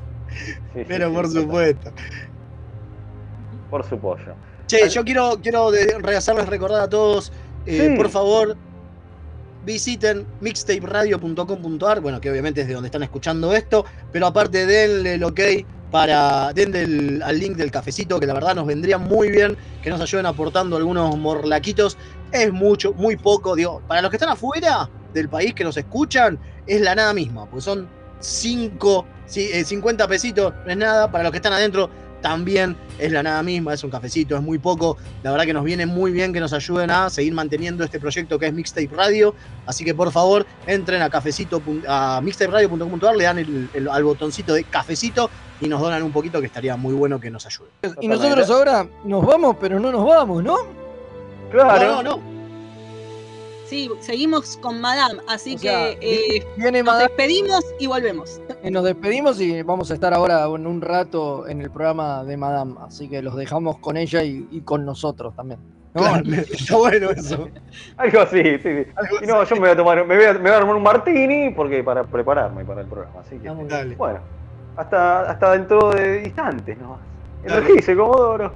[0.75, 1.93] Sí, Pero sí, por supuesto.
[3.71, 4.35] Por su pollo.
[4.67, 5.71] Che, yo quiero, quiero
[6.17, 7.33] hacerles recordar a todos,
[7.67, 7.97] eh, Sí.
[7.97, 8.57] por favor,
[9.65, 15.25] visiten mixtaperadio.com.ar, bueno, que obviamente es de donde están escuchando esto, pero aparte denle el
[15.25, 15.41] ok
[15.91, 19.91] para, denle el- al link del cafecito, que la verdad nos vendría muy bien que
[19.91, 21.97] nos ayuden aportando algunos morlaquitos.
[22.33, 26.41] Es mucho, muy poco, digo, para los que están afuera del país que nos escuchan,
[26.67, 27.89] es la nada misma, porque son
[28.19, 31.89] 5, 50 pesitos, no es nada, para los que están adentro
[32.25, 34.97] también es la nada misma, es un cafecito, es muy poco.
[35.23, 38.39] La verdad que nos viene muy bien que nos ayuden a seguir manteniendo este proyecto
[38.39, 39.35] que es Mixtape Radio.
[39.67, 44.55] Así que por favor, entren a cafecito a mixtaperadio.com.ar, le dan el, el- al botoncito
[44.55, 45.29] de cafecito
[45.61, 47.71] y nos donan un poquito que estaría muy bueno que nos ayuden.
[48.01, 50.57] Y nosotros ahora nos vamos, pero no nos vamos, ¿no?
[51.51, 51.87] Claro.
[51.97, 52.34] No, no, no.
[53.75, 57.09] Sí, seguimos con Madame, así O sea, que eh, viene nos Madame.
[57.09, 58.41] despedimos y volvemos.
[58.63, 62.37] Y nos despedimos y vamos a estar ahora en un rato en el programa de
[62.37, 65.59] Madame, así que los dejamos con ella y, y con nosotros también.
[65.93, 66.05] ¿no?
[66.53, 67.49] Está bueno eso.
[67.97, 68.87] Algo así, sí, sí.
[69.23, 70.83] Y no, yo me voy a tomar, me voy a, me voy a armar un
[70.85, 73.23] martini porque para prepararme para el programa.
[73.27, 73.97] Así que, Dale.
[73.97, 74.21] bueno,
[74.77, 77.01] hasta, hasta dentro de instantes, ¿no?
[77.45, 77.59] Dale.
[77.67, 78.53] Energice, Comodoro.